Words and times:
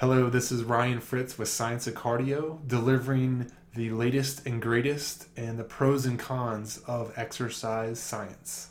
Hello, 0.00 0.30
this 0.30 0.52
is 0.52 0.62
Ryan 0.62 1.00
Fritz 1.00 1.38
with 1.38 1.48
Science 1.48 1.88
of 1.88 1.94
Cardio, 1.94 2.60
delivering 2.68 3.50
the 3.74 3.90
latest 3.90 4.46
and 4.46 4.62
greatest 4.62 5.26
and 5.36 5.58
the 5.58 5.64
pros 5.64 6.06
and 6.06 6.16
cons 6.16 6.78
of 6.86 7.12
exercise 7.16 7.98
science. 7.98 8.68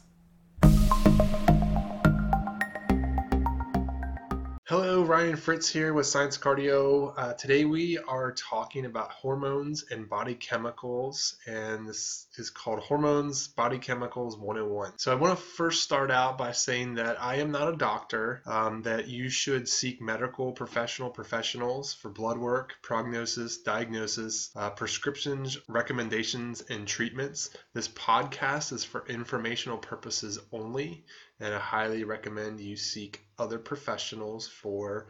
Hello, 4.69 5.01
Ryan 5.01 5.37
Fritz 5.37 5.69
here 5.69 5.93
with 5.93 6.07
Science 6.07 6.37
Cardio. 6.37 7.13
Uh, 7.15 7.31
today 7.31 7.63
we 7.63 7.97
are 7.99 8.33
talking 8.33 8.83
about 8.83 9.13
hormones 9.13 9.85
and 9.91 10.09
body 10.09 10.35
chemicals, 10.35 11.37
and 11.47 11.87
this 11.87 12.27
is 12.35 12.49
called 12.49 12.79
Hormones, 12.79 13.47
Body 13.47 13.77
Chemicals 13.77 14.37
101. 14.37 14.97
So 14.97 15.13
I 15.13 15.15
want 15.15 15.39
to 15.39 15.41
first 15.41 15.83
start 15.83 16.11
out 16.11 16.37
by 16.37 16.51
saying 16.51 16.95
that 16.95 17.15
I 17.21 17.35
am 17.35 17.49
not 17.49 17.73
a 17.73 17.77
doctor, 17.77 18.41
um, 18.45 18.81
that 18.81 19.07
you 19.07 19.29
should 19.29 19.69
seek 19.69 20.01
medical 20.01 20.51
professional 20.51 21.11
professionals 21.11 21.93
for 21.93 22.09
blood 22.09 22.37
work, 22.37 22.73
prognosis, 22.81 23.59
diagnosis, 23.59 24.49
uh, 24.57 24.71
prescriptions, 24.71 25.57
recommendations, 25.69 26.59
and 26.69 26.85
treatments. 26.85 27.51
This 27.73 27.87
podcast 27.87 28.73
is 28.73 28.83
for 28.83 29.07
informational 29.07 29.77
purposes 29.77 30.39
only 30.51 31.05
and 31.39 31.53
I 31.53 31.59
highly 31.59 32.03
recommend 32.03 32.59
you 32.59 32.75
seek 32.75 33.23
other 33.37 33.59
professionals 33.59 34.47
for 34.47 35.07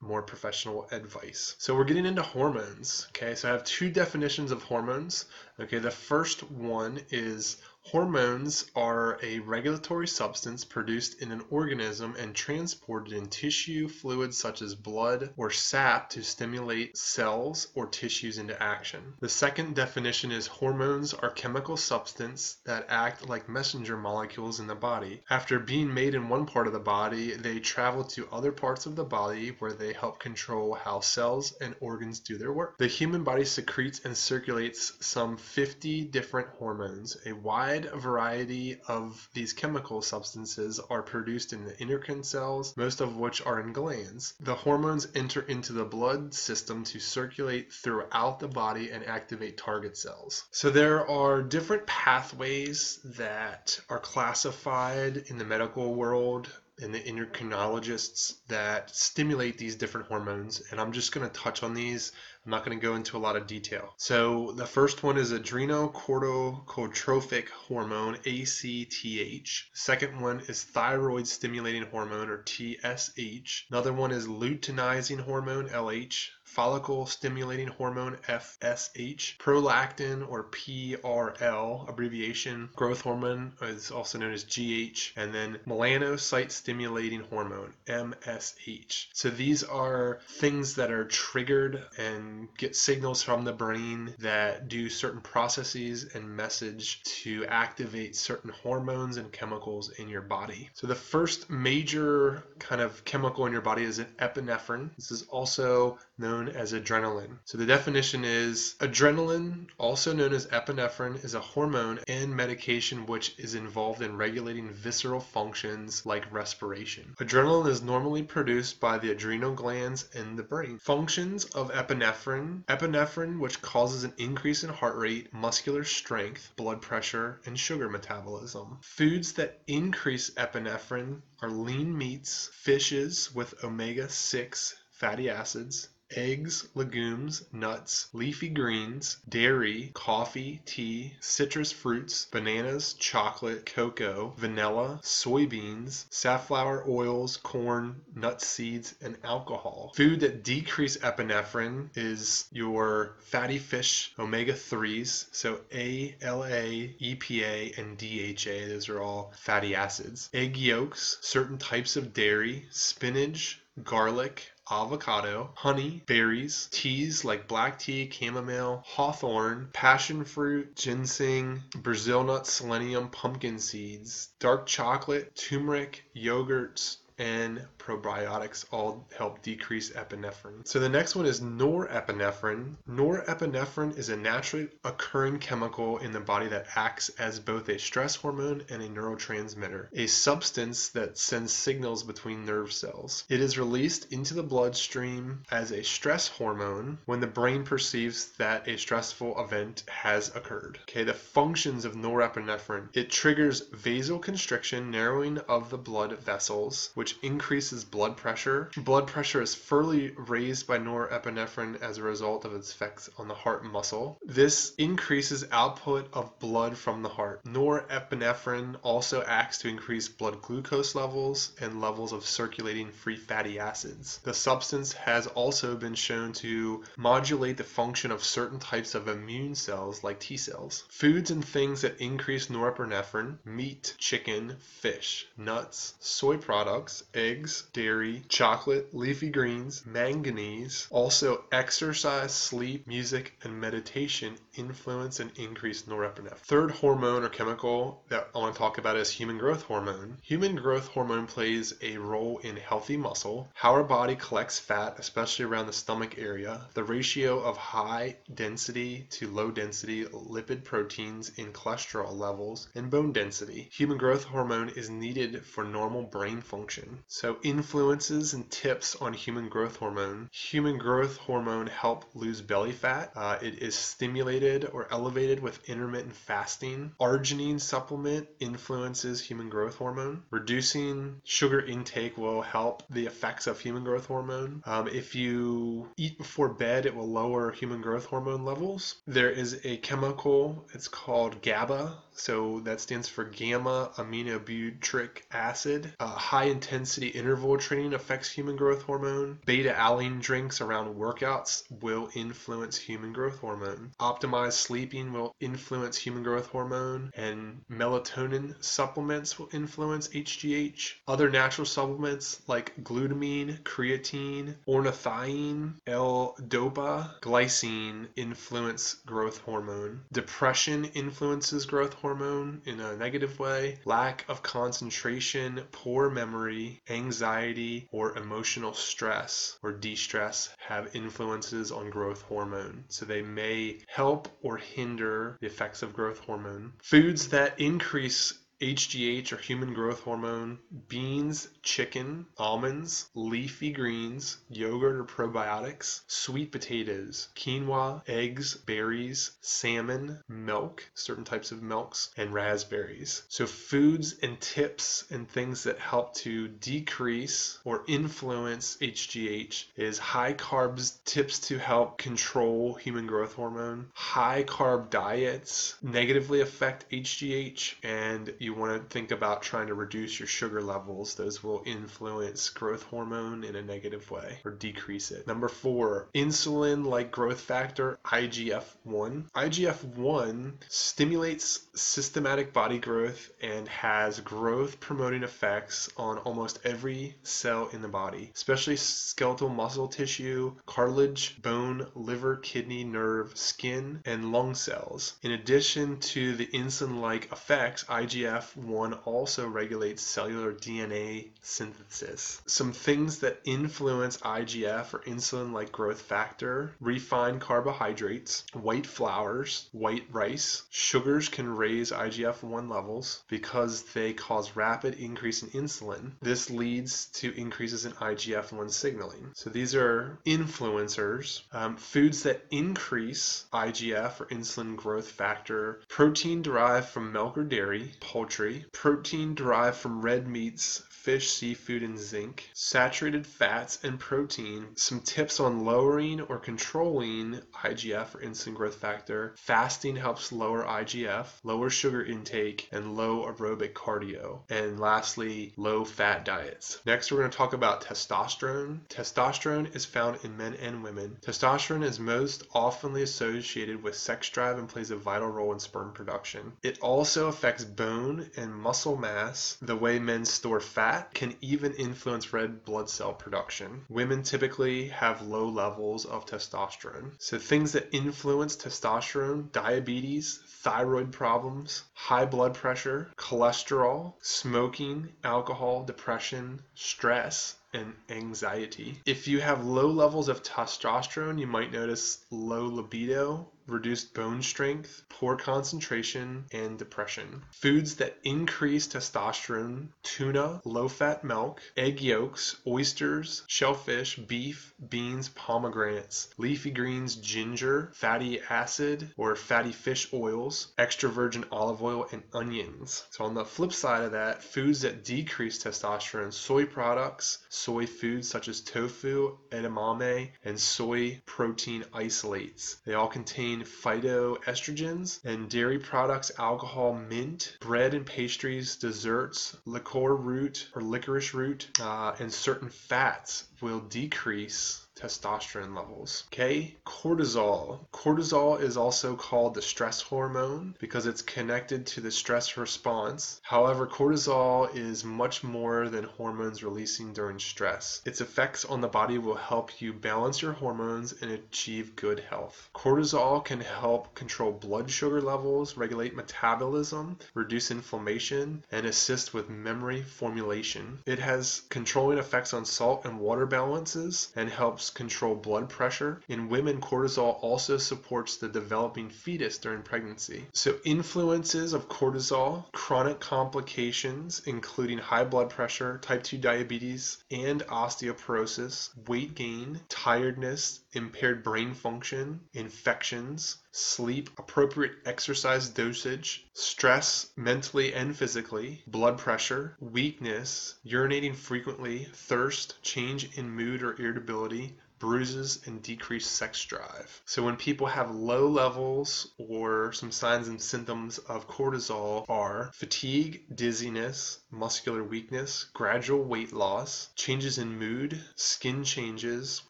more 0.00 0.22
professional 0.22 0.88
advice. 0.90 1.54
So 1.58 1.76
we're 1.76 1.84
getting 1.84 2.06
into 2.06 2.22
hormones. 2.22 3.06
Okay, 3.10 3.34
so 3.36 3.48
I 3.48 3.52
have 3.52 3.64
two 3.64 3.88
definitions 3.88 4.50
of 4.50 4.62
hormones. 4.62 5.26
Okay, 5.60 5.78
the 5.78 5.92
first 5.92 6.42
one 6.50 7.00
is 7.10 7.58
Hormones 7.86 8.64
are 8.74 9.18
a 9.22 9.40
regulatory 9.40 10.08
substance 10.08 10.64
produced 10.64 11.20
in 11.20 11.30
an 11.30 11.42
organism 11.50 12.14
and 12.18 12.34
transported 12.34 13.12
in 13.12 13.26
tissue 13.26 13.86
fluids 13.86 14.38
such 14.38 14.62
as 14.62 14.74
blood 14.74 15.34
or 15.36 15.50
sap 15.50 16.08
to 16.10 16.22
stimulate 16.22 16.96
cells 16.96 17.68
or 17.74 17.86
tissues 17.86 18.38
into 18.38 18.62
action. 18.62 19.12
The 19.20 19.28
second 19.28 19.74
definition 19.74 20.30
is 20.30 20.46
hormones 20.46 21.12
are 21.12 21.28
chemical 21.28 21.76
substances 21.76 22.56
that 22.64 22.86
act 22.88 23.28
like 23.28 23.48
messenger 23.48 23.98
molecules 23.98 24.58
in 24.58 24.68
the 24.68 24.74
body. 24.74 25.20
After 25.28 25.58
being 25.58 25.92
made 25.92 26.14
in 26.14 26.30
one 26.30 26.46
part 26.46 26.66
of 26.66 26.72
the 26.72 26.78
body, 26.78 27.32
they 27.34 27.58
travel 27.58 28.04
to 28.04 28.28
other 28.32 28.52
parts 28.52 28.86
of 28.86 28.96
the 28.96 29.04
body 29.04 29.54
where 29.58 29.74
they 29.74 29.92
help 29.92 30.18
control 30.18 30.72
how 30.72 31.00
cells 31.00 31.52
and 31.60 31.74
organs 31.80 32.20
do 32.20 32.38
their 32.38 32.54
work. 32.54 32.78
The 32.78 32.86
human 32.86 33.22
body 33.22 33.44
secretes 33.44 34.00
and 34.04 34.16
circulates 34.16 34.94
some 35.04 35.36
50 35.36 36.04
different 36.04 36.48
hormones, 36.58 37.18
a 37.26 37.32
wide 37.32 37.71
wide 37.72 37.90
variety 37.94 38.76
of 38.86 39.28
these 39.32 39.54
chemical 39.54 40.02
substances 40.02 40.78
are 40.90 41.02
produced 41.02 41.54
in 41.54 41.64
the 41.64 41.80
endocrine 41.80 42.22
cells, 42.22 42.76
most 42.76 43.00
of 43.00 43.16
which 43.16 43.40
are 43.46 43.60
in 43.60 43.72
glands. 43.72 44.34
The 44.40 44.54
hormones 44.54 45.08
enter 45.14 45.40
into 45.40 45.72
the 45.72 45.84
blood 45.84 46.34
system 46.34 46.84
to 46.84 47.00
circulate 47.00 47.72
throughout 47.72 48.40
the 48.40 48.48
body 48.48 48.90
and 48.90 49.04
activate 49.06 49.56
target 49.56 49.96
cells. 49.96 50.44
So 50.50 50.68
there 50.68 51.08
are 51.08 51.42
different 51.42 51.86
pathways 51.86 52.98
that 53.16 53.80
are 53.88 54.00
classified 54.00 55.24
in 55.28 55.38
the 55.38 55.44
medical 55.44 55.94
world 55.94 56.48
and 56.80 56.94
the 56.94 57.00
endocrinologists 57.00 58.34
that 58.48 58.94
stimulate 58.94 59.56
these 59.56 59.76
different 59.76 60.08
hormones. 60.08 60.62
And 60.70 60.80
I'm 60.80 60.92
just 60.92 61.12
going 61.12 61.28
to 61.28 61.32
touch 61.32 61.62
on 61.62 61.74
these. 61.74 62.12
I'm 62.44 62.50
not 62.50 62.64
going 62.64 62.76
to 62.76 62.84
go 62.84 62.96
into 62.96 63.16
a 63.16 63.18
lot 63.18 63.36
of 63.36 63.46
detail. 63.46 63.94
So 63.98 64.50
the 64.52 64.66
first 64.66 65.04
one 65.04 65.16
is 65.16 65.32
adrenocorticotropic 65.32 67.48
hormone, 67.48 68.18
ACTH. 68.26 69.70
Second 69.72 70.20
one 70.20 70.40
is 70.48 70.64
thyroid 70.64 71.28
stimulating 71.28 71.84
hormone, 71.84 72.28
or 72.28 72.42
TSH. 72.44 73.66
Another 73.70 73.92
one 73.92 74.10
is 74.10 74.26
luteinizing 74.26 75.20
hormone, 75.20 75.68
LH 75.68 76.30
follicle 76.52 77.06
stimulating 77.06 77.68
hormone 77.68 78.18
FSH, 78.28 79.38
prolactin 79.38 80.28
or 80.28 80.44
PRL 80.44 81.88
abbreviation, 81.88 82.68
growth 82.76 83.00
hormone 83.00 83.54
is 83.62 83.90
also 83.90 84.18
known 84.18 84.32
as 84.32 84.44
GH, 84.44 85.12
and 85.16 85.34
then 85.34 85.58
melanocyte 85.66 86.50
stimulating 86.50 87.20
hormone 87.20 87.72
MSH. 87.86 89.06
So 89.14 89.30
these 89.30 89.64
are 89.64 90.20
things 90.28 90.74
that 90.74 90.90
are 90.90 91.06
triggered 91.06 91.82
and 91.96 92.31
get 92.58 92.76
signals 92.76 93.22
from 93.22 93.44
the 93.44 93.52
brain 93.52 94.14
that 94.18 94.68
do 94.68 94.88
certain 94.88 95.20
processes 95.20 96.14
and 96.14 96.28
message 96.28 97.02
to 97.02 97.44
activate 97.46 98.16
certain 98.16 98.50
hormones 98.50 99.16
and 99.16 99.32
chemicals 99.32 99.90
in 99.98 100.08
your 100.08 100.22
body. 100.22 100.70
So 100.74 100.86
the 100.86 100.94
first 100.94 101.50
major 101.50 102.44
kind 102.58 102.80
of 102.80 103.04
chemical 103.04 103.46
in 103.46 103.52
your 103.52 103.62
body 103.62 103.84
is 103.84 103.98
an 103.98 104.06
epinephrine. 104.18 104.94
This 104.96 105.10
is 105.10 105.22
also 105.24 105.98
known 106.18 106.48
as 106.48 106.72
adrenaline. 106.72 107.38
So 107.44 107.58
the 107.58 107.66
definition 107.66 108.24
is 108.24 108.76
adrenaline, 108.80 109.66
also 109.78 110.12
known 110.12 110.32
as 110.32 110.46
epinephrine, 110.46 111.24
is 111.24 111.34
a 111.34 111.40
hormone 111.40 112.00
and 112.06 112.34
medication 112.34 113.06
which 113.06 113.38
is 113.38 113.54
involved 113.54 114.02
in 114.02 114.16
regulating 114.16 114.70
visceral 114.70 115.20
functions 115.20 116.06
like 116.06 116.32
respiration. 116.32 117.14
Adrenaline 117.18 117.68
is 117.68 117.82
normally 117.82 118.22
produced 118.22 118.80
by 118.80 118.98
the 118.98 119.10
adrenal 119.10 119.52
glands 119.52 120.08
in 120.14 120.36
the 120.36 120.42
brain. 120.42 120.78
Functions 120.78 121.44
of 121.46 121.70
epinephrine 121.72 122.21
epinephrine, 122.24 123.38
which 123.38 123.60
causes 123.62 124.04
an 124.04 124.14
increase 124.16 124.64
in 124.64 124.70
heart 124.70 124.96
rate, 124.96 125.32
muscular 125.32 125.84
strength, 125.84 126.52
blood 126.56 126.80
pressure, 126.80 127.40
and 127.46 127.58
sugar 127.58 127.88
metabolism. 127.88 128.78
Foods 128.82 129.32
that 129.34 129.58
increase 129.66 130.30
epinephrine 130.30 131.22
are 131.40 131.50
lean 131.50 131.96
meats, 131.96 132.50
fishes 132.52 133.34
with 133.34 133.64
omega 133.64 134.08
6 134.08 134.74
fatty 134.92 135.28
acids, 135.28 135.88
eggs, 136.14 136.68
legumes, 136.74 137.44
nuts, 137.52 138.08
leafy 138.12 138.48
greens, 138.48 139.16
dairy, 139.28 139.90
coffee, 139.94 140.62
tea, 140.66 141.14
citrus 141.20 141.72
fruits, 141.72 142.26
bananas, 142.26 142.94
chocolate, 142.94 143.66
cocoa, 143.66 144.34
vanilla, 144.36 145.00
soybeans, 145.02 146.04
safflower 146.10 146.84
oils, 146.88 147.36
corn, 147.38 148.00
nut 148.14 148.40
seeds, 148.40 148.94
and 149.00 149.16
alcohol. 149.24 149.92
Food 149.96 150.20
that 150.20 150.44
decrease 150.44 150.96
epinephrine 150.98 151.88
is 151.96 152.46
your 152.52 153.16
fatty 153.20 153.58
fish 153.58 154.12
omega 154.18 154.52
3s, 154.52 155.26
so 155.32 155.60
ALA, 155.72 156.88
EPA, 157.00 157.78
and 157.78 157.98
DHA. 157.98 158.68
Those 158.68 158.88
are 158.88 159.00
all 159.00 159.32
fatty 159.36 159.74
acids. 159.74 160.28
Egg 160.32 160.56
yolks, 160.56 161.18
certain 161.20 161.58
types 161.58 161.96
of 161.96 162.12
dairy, 162.12 162.66
spinach, 162.70 163.60
garlic, 163.82 164.51
avocado, 164.70 165.50
honey, 165.54 166.02
berries, 166.06 166.68
teas 166.70 167.24
like 167.24 167.48
black 167.48 167.78
tea, 167.78 168.08
chamomile, 168.10 168.82
hawthorn, 168.86 169.68
passion 169.72 170.24
fruit, 170.24 170.74
ginseng, 170.76 171.62
Brazil 171.76 172.24
nut, 172.24 172.46
selenium, 172.46 173.08
pumpkin 173.08 173.58
seeds, 173.58 174.28
dark 174.38 174.66
chocolate, 174.66 175.34
turmeric, 175.34 176.04
yogurts, 176.14 176.98
and 177.18 177.66
probiotics 177.84 178.64
all 178.70 179.06
help 179.16 179.42
decrease 179.42 179.90
epinephrine. 179.90 180.66
So 180.66 180.78
the 180.78 180.88
next 180.88 181.16
one 181.16 181.26
is 181.26 181.40
norepinephrine. 181.40 182.76
Norepinephrine 182.88 183.98
is 183.98 184.08
a 184.08 184.16
naturally 184.16 184.68
occurring 184.84 185.38
chemical 185.38 185.98
in 185.98 186.12
the 186.12 186.20
body 186.20 186.48
that 186.48 186.66
acts 186.76 187.08
as 187.18 187.40
both 187.40 187.68
a 187.68 187.78
stress 187.78 188.14
hormone 188.14 188.62
and 188.70 188.82
a 188.82 188.88
neurotransmitter, 188.88 189.88
a 189.92 190.06
substance 190.06 190.90
that 190.90 191.18
sends 191.18 191.52
signals 191.52 192.02
between 192.02 192.44
nerve 192.44 192.72
cells. 192.72 193.24
It 193.28 193.40
is 193.40 193.58
released 193.58 194.12
into 194.12 194.34
the 194.34 194.42
bloodstream 194.42 195.42
as 195.50 195.72
a 195.72 195.82
stress 195.82 196.28
hormone 196.28 196.98
when 197.06 197.20
the 197.20 197.26
brain 197.26 197.64
perceives 197.64 198.32
that 198.38 198.68
a 198.68 198.76
stressful 198.76 199.42
event 199.42 199.84
has 199.88 200.34
occurred. 200.36 200.78
Okay, 200.82 201.04
the 201.04 201.14
functions 201.14 201.84
of 201.84 201.94
norepinephrine. 201.94 202.88
It 202.92 203.10
triggers 203.10 203.68
vasoconstriction, 203.70 204.90
narrowing 204.90 205.38
of 205.48 205.70
the 205.70 205.78
blood 205.78 206.18
vessels, 206.20 206.90
which 206.94 207.16
increases 207.22 207.71
increases 207.72 207.90
blood 207.90 208.16
pressure. 208.18 208.70
Blood 208.76 209.06
pressure 209.06 209.40
is 209.40 209.54
further 209.54 210.10
raised 210.16 210.66
by 210.66 210.76
norepinephrine 210.76 211.80
as 211.80 211.96
a 211.96 212.02
result 212.02 212.44
of 212.44 212.54
its 212.54 212.70
effects 212.70 213.08
on 213.16 213.28
the 213.28 213.34
heart 213.34 213.64
muscle. 213.64 214.18
This 214.22 214.74
increases 214.76 215.46
output 215.50 216.06
of 216.12 216.38
blood 216.38 216.76
from 216.76 217.02
the 217.02 217.08
heart. 217.08 217.42
Norepinephrine 217.44 218.76
also 218.82 219.22
acts 219.22 219.56
to 219.58 219.68
increase 219.68 220.06
blood 220.06 220.42
glucose 220.42 220.94
levels 220.94 221.52
and 221.62 221.80
levels 221.80 222.12
of 222.12 222.26
circulating 222.26 222.90
free 222.92 223.16
fatty 223.16 223.58
acids. 223.58 224.20
The 224.22 224.34
substance 224.34 224.92
has 224.92 225.26
also 225.28 225.74
been 225.74 225.94
shown 225.94 226.34
to 226.44 226.84
modulate 226.98 227.56
the 227.56 227.64
function 227.64 228.10
of 228.10 228.22
certain 228.22 228.58
types 228.58 228.94
of 228.94 229.08
immune 229.08 229.54
cells 229.54 230.04
like 230.04 230.20
T 230.20 230.36
cells. 230.36 230.84
Foods 230.90 231.30
and 231.30 231.42
things 231.42 231.80
that 231.80 232.02
increase 232.02 232.48
norepinephrine 232.48 233.38
meat, 233.46 233.94
chicken, 233.96 234.56
fish, 234.58 235.26
nuts, 235.38 235.94
soy 236.00 236.36
products, 236.36 237.04
eggs, 237.14 237.61
dairy, 237.72 238.22
chocolate, 238.28 238.94
leafy 238.94 239.30
greens, 239.30 239.84
manganese. 239.86 240.86
Also, 240.90 241.44
exercise, 241.52 242.32
sleep, 242.32 242.86
music, 242.86 243.34
and 243.42 243.60
meditation 243.60 244.36
influence 244.54 245.20
and 245.20 245.30
increase 245.36 245.82
norepinephrine. 245.82 246.36
Third 246.38 246.70
hormone 246.70 247.24
or 247.24 247.28
chemical 247.28 248.02
that 248.08 248.28
I 248.34 248.38
want 248.38 248.54
to 248.54 248.58
talk 248.58 248.78
about 248.78 248.96
is 248.96 249.10
human 249.10 249.38
growth 249.38 249.62
hormone. 249.62 250.18
Human 250.22 250.56
growth 250.56 250.88
hormone 250.88 251.26
plays 251.26 251.74
a 251.82 251.96
role 251.96 252.38
in 252.38 252.56
healthy 252.56 252.96
muscle, 252.96 253.48
how 253.54 253.72
our 253.72 253.84
body 253.84 254.16
collects 254.16 254.58
fat, 254.58 254.96
especially 254.98 255.44
around 255.44 255.66
the 255.66 255.72
stomach 255.72 256.18
area, 256.18 256.60
the 256.74 256.84
ratio 256.84 257.40
of 257.40 257.56
high 257.56 258.16
density 258.34 259.06
to 259.10 259.28
low 259.28 259.50
density 259.50 260.04
lipid 260.04 260.64
proteins 260.64 261.30
in 261.36 261.52
cholesterol 261.52 262.16
levels, 262.16 262.68
and 262.74 262.90
bone 262.90 263.12
density. 263.12 263.68
Human 263.72 263.98
growth 263.98 264.24
hormone 264.24 264.70
is 264.70 264.90
needed 264.90 265.44
for 265.44 265.64
normal 265.64 266.02
brain 266.02 266.40
function. 266.40 267.02
So, 267.06 267.38
influences 267.52 268.32
and 268.32 268.50
tips 268.50 268.96
on 268.96 269.12
human 269.12 269.50
growth 269.50 269.76
hormone. 269.76 270.30
Human 270.32 270.78
growth 270.78 271.18
hormone 271.18 271.66
help 271.66 272.06
lose 272.14 272.40
belly 272.40 272.72
fat. 272.72 273.12
Uh, 273.14 273.36
it 273.42 273.58
is 273.58 273.74
stimulated 273.74 274.64
or 274.72 274.88
elevated 274.90 275.38
with 275.40 275.68
intermittent 275.68 276.16
fasting. 276.16 276.92
Arginine 276.98 277.60
supplement 277.60 278.26
influences 278.40 279.20
human 279.20 279.50
growth 279.50 279.74
hormone. 279.74 280.22
Reducing 280.30 281.20
sugar 281.24 281.60
intake 281.60 282.16
will 282.16 282.40
help 282.40 282.84
the 282.88 283.04
effects 283.04 283.46
of 283.46 283.60
human 283.60 283.84
growth 283.84 284.06
hormone. 284.06 284.62
Um, 284.64 284.88
if 284.88 285.14
you 285.14 285.90
eat 285.98 286.16
before 286.16 286.48
bed, 286.48 286.86
it 286.86 286.96
will 286.96 287.08
lower 287.08 287.50
human 287.50 287.82
growth 287.82 288.06
hormone 288.06 288.46
levels. 288.46 288.96
There 289.06 289.30
is 289.30 289.60
a 289.64 289.76
chemical, 289.76 290.66
it's 290.72 290.88
called 290.88 291.42
GABA. 291.42 291.98
So 292.14 292.60
that 292.60 292.80
stands 292.80 293.08
for 293.08 293.24
gamma 293.24 293.90
aminobutyric 293.96 295.22
acid. 295.32 295.94
Uh, 295.98 296.06
high 296.06 296.44
intensity 296.44 297.08
interval 297.08 297.56
training 297.58 297.94
affects 297.94 298.30
human 298.30 298.56
growth 298.56 298.82
hormone. 298.82 299.38
Beta 299.46 299.72
alanine 299.72 300.20
drinks 300.20 300.60
around 300.60 300.94
workouts 300.94 301.64
will 301.80 302.10
influence 302.14 302.76
human 302.76 303.12
growth 303.12 303.38
hormone. 303.38 303.92
Optimized 304.00 304.52
sleeping 304.52 305.12
will 305.12 305.34
influence 305.40 305.96
human 305.96 306.22
growth 306.22 306.46
hormone. 306.46 307.10
And 307.14 307.62
melatonin 307.70 308.62
supplements 308.62 309.38
will 309.38 309.48
influence 309.52 310.08
HGH. 310.08 310.94
Other 311.08 311.30
natural 311.30 311.66
supplements 311.66 312.42
like 312.46 312.76
glutamine, 312.82 313.62
creatine, 313.62 314.56
ornithine, 314.68 315.74
L-dopa, 315.86 317.20
glycine 317.20 318.08
influence 318.16 318.94
growth 319.06 319.38
hormone. 319.38 320.02
Depression 320.12 320.84
influences 320.86 321.64
growth 321.66 321.94
hormone 322.02 322.60
in 322.66 322.80
a 322.80 322.96
negative 322.96 323.38
way, 323.38 323.78
lack 323.84 324.24
of 324.28 324.42
concentration, 324.42 325.62
poor 325.70 326.10
memory, 326.10 326.82
anxiety, 326.90 327.88
or 327.92 328.18
emotional 328.18 328.74
stress 328.74 329.56
or 329.62 329.72
de-stress 329.72 330.50
have 330.58 330.94
influences 330.94 331.72
on 331.72 331.88
growth 331.88 332.22
hormone. 332.22 332.84
So 332.88 333.06
they 333.06 333.22
may 333.22 333.78
help 333.86 334.28
or 334.42 334.56
hinder 334.56 335.38
the 335.40 335.46
effects 335.46 335.82
of 335.82 335.94
growth 335.94 336.18
hormone. 336.18 336.72
Foods 336.82 337.28
that 337.28 337.60
increase 337.60 338.34
HGH 338.62 339.32
or 339.32 339.38
human 339.38 339.74
growth 339.74 340.02
hormone, 340.02 340.56
beans, 340.86 341.48
chicken, 341.62 342.26
almonds, 342.38 343.10
leafy 343.12 343.72
greens, 343.72 344.36
yogurt 344.48 344.94
or 344.94 345.04
probiotics, 345.04 346.02
sweet 346.06 346.52
potatoes, 346.52 347.28
quinoa, 347.34 348.02
eggs, 348.06 348.54
berries, 348.54 349.32
salmon, 349.40 350.22
milk, 350.28 350.88
certain 350.94 351.24
types 351.24 351.50
of 351.50 351.60
milks, 351.60 352.10
and 352.16 352.32
raspberries. 352.32 353.22
So, 353.28 353.46
foods 353.46 354.14
and 354.22 354.40
tips 354.40 355.06
and 355.10 355.28
things 355.28 355.64
that 355.64 355.80
help 355.80 356.14
to 356.18 356.46
decrease 356.46 357.58
or 357.64 357.82
influence 357.88 358.76
HGH 358.76 359.64
is 359.74 359.98
high 359.98 360.34
carbs 360.34 361.02
tips 361.04 361.40
to 361.48 361.58
help 361.58 361.98
control 361.98 362.74
human 362.74 363.08
growth 363.08 363.34
hormone. 363.34 363.90
High 363.94 364.44
carb 364.44 364.90
diets 364.90 365.74
negatively 365.82 366.40
affect 366.40 366.88
HGH 366.90 367.74
and 367.82 368.32
you 368.38 368.51
you 368.52 368.60
want 368.60 368.90
to 368.90 368.94
think 368.94 369.10
about 369.10 369.42
trying 369.42 369.68
to 369.68 369.74
reduce 369.74 370.20
your 370.20 370.26
sugar 370.26 370.60
levels, 370.60 371.14
those 371.14 371.42
will 371.42 371.62
influence 371.64 372.50
growth 372.50 372.82
hormone 372.82 373.44
in 373.44 373.56
a 373.56 373.62
negative 373.62 374.10
way 374.10 374.38
or 374.44 374.50
decrease 374.50 375.10
it. 375.10 375.26
Number 375.26 375.48
four, 375.48 376.08
insulin 376.14 376.84
like 376.84 377.10
growth 377.10 377.40
factor, 377.40 377.98
IGF 378.04 378.64
1. 378.84 379.30
IGF 379.34 379.84
1 379.96 380.58
stimulates 380.68 381.60
systematic 381.74 382.52
body 382.52 382.78
growth 382.78 383.30
and 383.40 383.66
has 383.68 384.20
growth 384.20 384.80
promoting 384.80 385.22
effects 385.22 385.88
on 385.96 386.18
almost 386.18 386.58
every 386.64 387.16
cell 387.22 387.68
in 387.72 387.80
the 387.80 387.88
body, 387.88 388.30
especially 388.34 388.76
skeletal 388.76 389.48
muscle 389.48 389.88
tissue, 389.88 390.54
cartilage, 390.66 391.40
bone, 391.40 391.86
liver, 391.94 392.36
kidney, 392.36 392.84
nerve, 392.84 393.36
skin, 393.36 394.02
and 394.04 394.30
lung 394.30 394.54
cells. 394.54 395.14
In 395.22 395.32
addition 395.32 395.98
to 396.00 396.34
the 396.36 396.46
insulin 396.48 397.00
like 397.00 397.32
effects, 397.32 397.84
IGF 397.84 398.41
IGF-1 398.42 398.98
also 399.04 399.46
regulates 399.46 400.02
cellular 400.02 400.52
DNA 400.52 401.28
synthesis. 401.42 402.42
Some 402.46 402.72
things 402.72 403.18
that 403.20 403.40
influence 403.44 404.16
IGF 404.18 404.94
or 404.94 405.00
insulin-like 405.00 405.72
growth 405.72 406.00
factor, 406.00 406.72
refined 406.80 407.40
carbohydrates, 407.40 408.44
white 408.52 408.86
flours, 408.86 409.68
white 409.72 410.04
rice. 410.10 410.62
Sugars 410.70 411.28
can 411.28 411.48
raise 411.48 411.92
IGF-1 411.92 412.70
levels 412.70 413.22
because 413.28 413.82
they 413.94 414.12
cause 414.12 414.56
rapid 414.56 414.94
increase 414.94 415.42
in 415.42 415.48
insulin. 415.50 416.12
This 416.20 416.50
leads 416.50 417.06
to 417.06 417.32
increases 417.38 417.84
in 417.84 417.92
IGF-1 417.92 418.70
signaling. 418.70 419.30
So 419.34 419.50
these 419.50 419.74
are 419.74 420.18
influencers. 420.26 421.42
Um, 421.52 421.76
foods 421.76 422.24
that 422.24 422.44
increase 422.50 423.44
IGF 423.52 424.20
or 424.20 424.26
insulin 424.26 424.76
growth 424.76 425.08
factor, 425.08 425.80
protein 425.88 426.42
derived 426.42 426.88
from 426.88 427.12
milk 427.12 427.38
or 427.38 427.44
dairy, 427.44 427.92
poultry, 428.00 428.21
poultry, 428.22 428.64
protein 428.70 429.34
derived 429.34 429.76
from 429.76 430.00
red 430.00 430.28
meats, 430.28 430.84
fish, 431.02 431.32
seafood, 431.32 431.82
and 431.82 431.98
zinc, 431.98 432.48
saturated 432.54 433.26
fats, 433.26 433.76
and 433.82 433.98
protein. 433.98 434.68
Some 434.76 435.00
tips 435.00 435.40
on 435.40 435.64
lowering 435.64 436.20
or 436.20 436.38
controlling 436.38 437.40
IGF 437.64 438.14
or 438.14 438.20
insulin 438.20 438.54
growth 438.54 438.76
factor. 438.76 439.34
Fasting 439.36 439.96
helps 439.96 440.30
lower 440.30 440.62
IGF, 440.62 441.26
lower 441.42 441.70
sugar 441.70 442.04
intake, 442.04 442.68
and 442.70 442.96
low 442.96 443.26
aerobic 443.26 443.72
cardio. 443.72 444.42
And 444.48 444.78
lastly, 444.78 445.52
low 445.56 445.84
fat 445.84 446.24
diets. 446.24 446.78
Next, 446.86 447.10
we're 447.10 447.18
going 447.18 447.32
to 447.32 447.36
talk 447.36 447.52
about 447.52 447.82
testosterone. 447.82 448.86
Testosterone 448.88 449.74
is 449.74 449.84
found 449.84 450.20
in 450.22 450.36
men 450.36 450.54
and 450.54 450.84
women. 450.84 451.18
Testosterone 451.20 451.82
is 451.82 451.98
most 451.98 452.48
oftenly 452.50 453.02
associated 453.02 453.82
with 453.82 453.96
sex 453.96 454.30
drive 454.30 454.56
and 454.56 454.68
plays 454.68 454.92
a 454.92 454.96
vital 454.96 455.28
role 455.28 455.52
in 455.52 455.58
sperm 455.58 455.92
production. 455.92 456.52
It 456.62 456.78
also 456.78 457.26
affects 457.26 457.64
bone 457.64 458.30
and 458.36 458.54
muscle 458.54 458.96
mass, 458.96 459.56
the 459.60 459.74
way 459.74 459.98
men 459.98 460.24
store 460.24 460.60
fat 460.60 460.91
Fat 460.92 461.14
can 461.14 461.34
even 461.40 461.72
influence 461.76 462.34
red 462.34 462.66
blood 462.66 462.90
cell 462.90 463.14
production. 463.14 463.86
Women 463.88 464.22
typically 464.22 464.88
have 464.88 465.22
low 465.26 465.48
levels 465.48 466.04
of 466.04 466.26
testosterone. 466.26 467.12
So 467.16 467.38
things 467.38 467.72
that 467.72 467.88
influence 467.92 468.56
testosterone, 468.56 469.50
diabetes, 469.52 470.40
thyroid 470.46 471.10
problems, 471.10 471.84
high 471.94 472.26
blood 472.26 472.52
pressure, 472.52 473.10
cholesterol, 473.16 474.16
smoking, 474.20 475.08
alcohol, 475.24 475.82
depression, 475.82 476.60
stress, 476.74 477.56
and 477.72 477.94
anxiety. 478.10 479.00
If 479.06 479.26
you 479.26 479.40
have 479.40 479.64
low 479.64 479.88
levels 479.88 480.28
of 480.28 480.42
testosterone, 480.42 481.40
you 481.40 481.46
might 481.46 481.72
notice 481.72 482.18
low 482.30 482.66
libido, 482.66 483.48
reduced 483.66 484.14
bone 484.14 484.42
strength, 484.42 485.02
poor 485.08 485.36
concentration, 485.36 486.44
and 486.52 486.78
depression. 486.78 487.42
Foods 487.52 487.96
that 487.96 488.18
increase 488.24 488.88
testosterone 488.88 489.88
tuna, 490.02 490.60
low 490.64 490.88
fat 490.88 491.24
milk, 491.24 491.62
egg 491.76 492.00
yolks, 492.00 492.56
oysters, 492.66 493.42
shellfish, 493.46 494.16
beef, 494.16 494.74
beans, 494.88 495.28
pomegranates, 495.30 496.28
leafy 496.38 496.70
greens, 496.70 497.16
ginger, 497.16 497.90
fatty 497.94 498.40
acid 498.40 499.12
or 499.16 499.36
fatty 499.36 499.72
fish 499.72 500.08
oils, 500.12 500.72
extra 500.78 501.08
virgin 501.08 501.44
olive 501.50 501.82
oil, 501.82 502.06
and 502.12 502.22
onions. 502.32 503.04
So, 503.10 503.24
on 503.24 503.34
the 503.34 503.44
flip 503.44 503.72
side 503.72 504.04
of 504.04 504.12
that, 504.12 504.42
foods 504.42 504.82
that 504.82 505.04
decrease 505.04 505.62
testosterone, 505.62 506.32
soy 506.32 506.66
products, 506.66 507.38
soy 507.48 507.86
foods 507.86 508.28
such 508.28 508.48
as 508.48 508.60
tofu, 508.60 509.38
edamame, 509.50 510.30
and 510.44 510.58
soy 510.58 511.20
protein 511.26 511.84
isolates. 511.92 512.76
They 512.84 512.94
all 512.94 513.08
contain 513.08 513.61
phytoestrogens 513.64 515.24
and 515.24 515.48
dairy 515.48 515.78
products, 515.78 516.30
alcohol, 516.38 516.94
mint, 516.94 517.56
bread 517.60 517.94
and 517.94 518.06
pastries, 518.06 518.76
desserts, 518.76 519.56
liqueur 519.66 520.14
root 520.14 520.68
or 520.74 520.82
licorice 520.82 521.34
root, 521.34 521.68
uh, 521.80 522.14
and 522.18 522.32
certain 522.32 522.68
fats 522.68 523.44
will 523.62 523.80
decrease 523.80 524.86
testosterone 524.94 525.74
levels. 525.74 526.24
Okay, 526.28 526.76
cortisol. 526.84 527.86
Cortisol 527.92 528.60
is 528.60 528.76
also 528.76 529.16
called 529.16 529.54
the 529.54 529.62
stress 529.62 530.02
hormone 530.02 530.76
because 530.78 531.06
it's 531.06 531.22
connected 531.22 531.86
to 531.86 532.00
the 532.00 532.10
stress 532.10 532.56
response. 532.56 533.40
However, 533.42 533.86
cortisol 533.86 534.74
is 534.76 535.02
much 535.02 535.42
more 535.42 535.88
than 535.88 536.04
hormones 536.04 536.62
releasing 536.62 537.12
during 537.12 537.38
stress. 537.38 538.02
Its 538.04 538.20
effects 538.20 538.64
on 538.64 538.80
the 538.80 538.88
body 538.88 539.18
will 539.18 539.34
help 539.34 539.80
you 539.80 539.92
balance 539.92 540.42
your 540.42 540.52
hormones 540.52 541.14
and 541.22 541.30
achieve 541.30 541.96
good 541.96 542.20
health. 542.20 542.68
Cortisol 542.74 543.44
can 543.44 543.60
help 543.60 544.14
control 544.14 544.52
blood 544.52 544.90
sugar 544.90 545.22
levels, 545.22 545.76
regulate 545.76 546.14
metabolism, 546.14 547.18
reduce 547.34 547.70
inflammation, 547.70 548.62
and 548.70 548.86
assist 548.86 549.32
with 549.32 549.48
memory 549.48 550.02
formulation. 550.02 550.98
It 551.06 551.18
has 551.18 551.62
controlling 551.70 552.18
effects 552.18 552.52
on 552.52 552.64
salt 552.64 553.04
and 553.06 553.18
water 553.18 553.46
balances 553.52 554.32
and 554.34 554.48
helps 554.48 554.72
helps 554.72 554.88
control 554.88 555.34
blood 555.34 555.68
pressure. 555.68 556.22
In 556.28 556.48
women, 556.48 556.80
cortisol 556.80 557.38
also 557.42 557.76
supports 557.76 558.38
the 558.38 558.48
developing 558.48 559.10
fetus 559.10 559.58
during 559.58 559.82
pregnancy. 559.82 560.46
So, 560.54 560.78
influences 560.84 561.74
of 561.74 561.88
cortisol, 561.90 562.64
chronic 562.72 563.20
complications, 563.20 564.40
including 564.46 564.96
high 564.96 565.24
blood 565.24 565.50
pressure, 565.50 565.98
type 565.98 566.22
2 566.22 566.38
diabetes, 566.38 567.22
and 567.30 567.60
osteoporosis, 567.66 568.88
weight 569.06 569.34
gain, 569.34 569.80
tiredness, 569.90 570.80
impaired 570.94 571.42
brain 571.42 571.74
function, 571.74 572.40
infections, 572.54 573.58
sleep, 573.72 574.28
appropriate 574.38 574.92
exercise 575.06 575.70
dosage, 575.70 576.46
stress 576.52 577.30
mentally 577.36 577.94
and 577.94 578.14
physically, 578.16 578.82
blood 578.86 579.16
pressure, 579.18 579.76
weakness, 579.80 580.74
urinating 580.86 581.34
frequently, 581.34 582.06
thirst, 582.12 582.80
change 582.82 583.36
in 583.38 583.50
mood 583.50 583.82
or 583.82 583.98
irritability, 583.98 584.76
bruises, 585.02 585.58
and 585.66 585.82
decreased 585.82 586.30
sex 586.30 586.64
drive. 586.64 587.20
So 587.24 587.42
when 587.42 587.56
people 587.56 587.88
have 587.88 588.14
low 588.14 588.46
levels 588.46 589.32
or 589.36 589.92
some 589.92 590.12
signs 590.12 590.46
and 590.46 590.62
symptoms 590.62 591.18
of 591.18 591.48
cortisol 591.48 592.24
are 592.28 592.70
fatigue, 592.72 593.42
dizziness, 593.52 594.38
muscular 594.52 595.02
weakness, 595.02 595.66
gradual 595.74 596.22
weight 596.22 596.52
loss, 596.52 597.08
changes 597.16 597.58
in 597.58 597.80
mood, 597.80 598.22
skin 598.36 598.84
changes, 598.84 599.62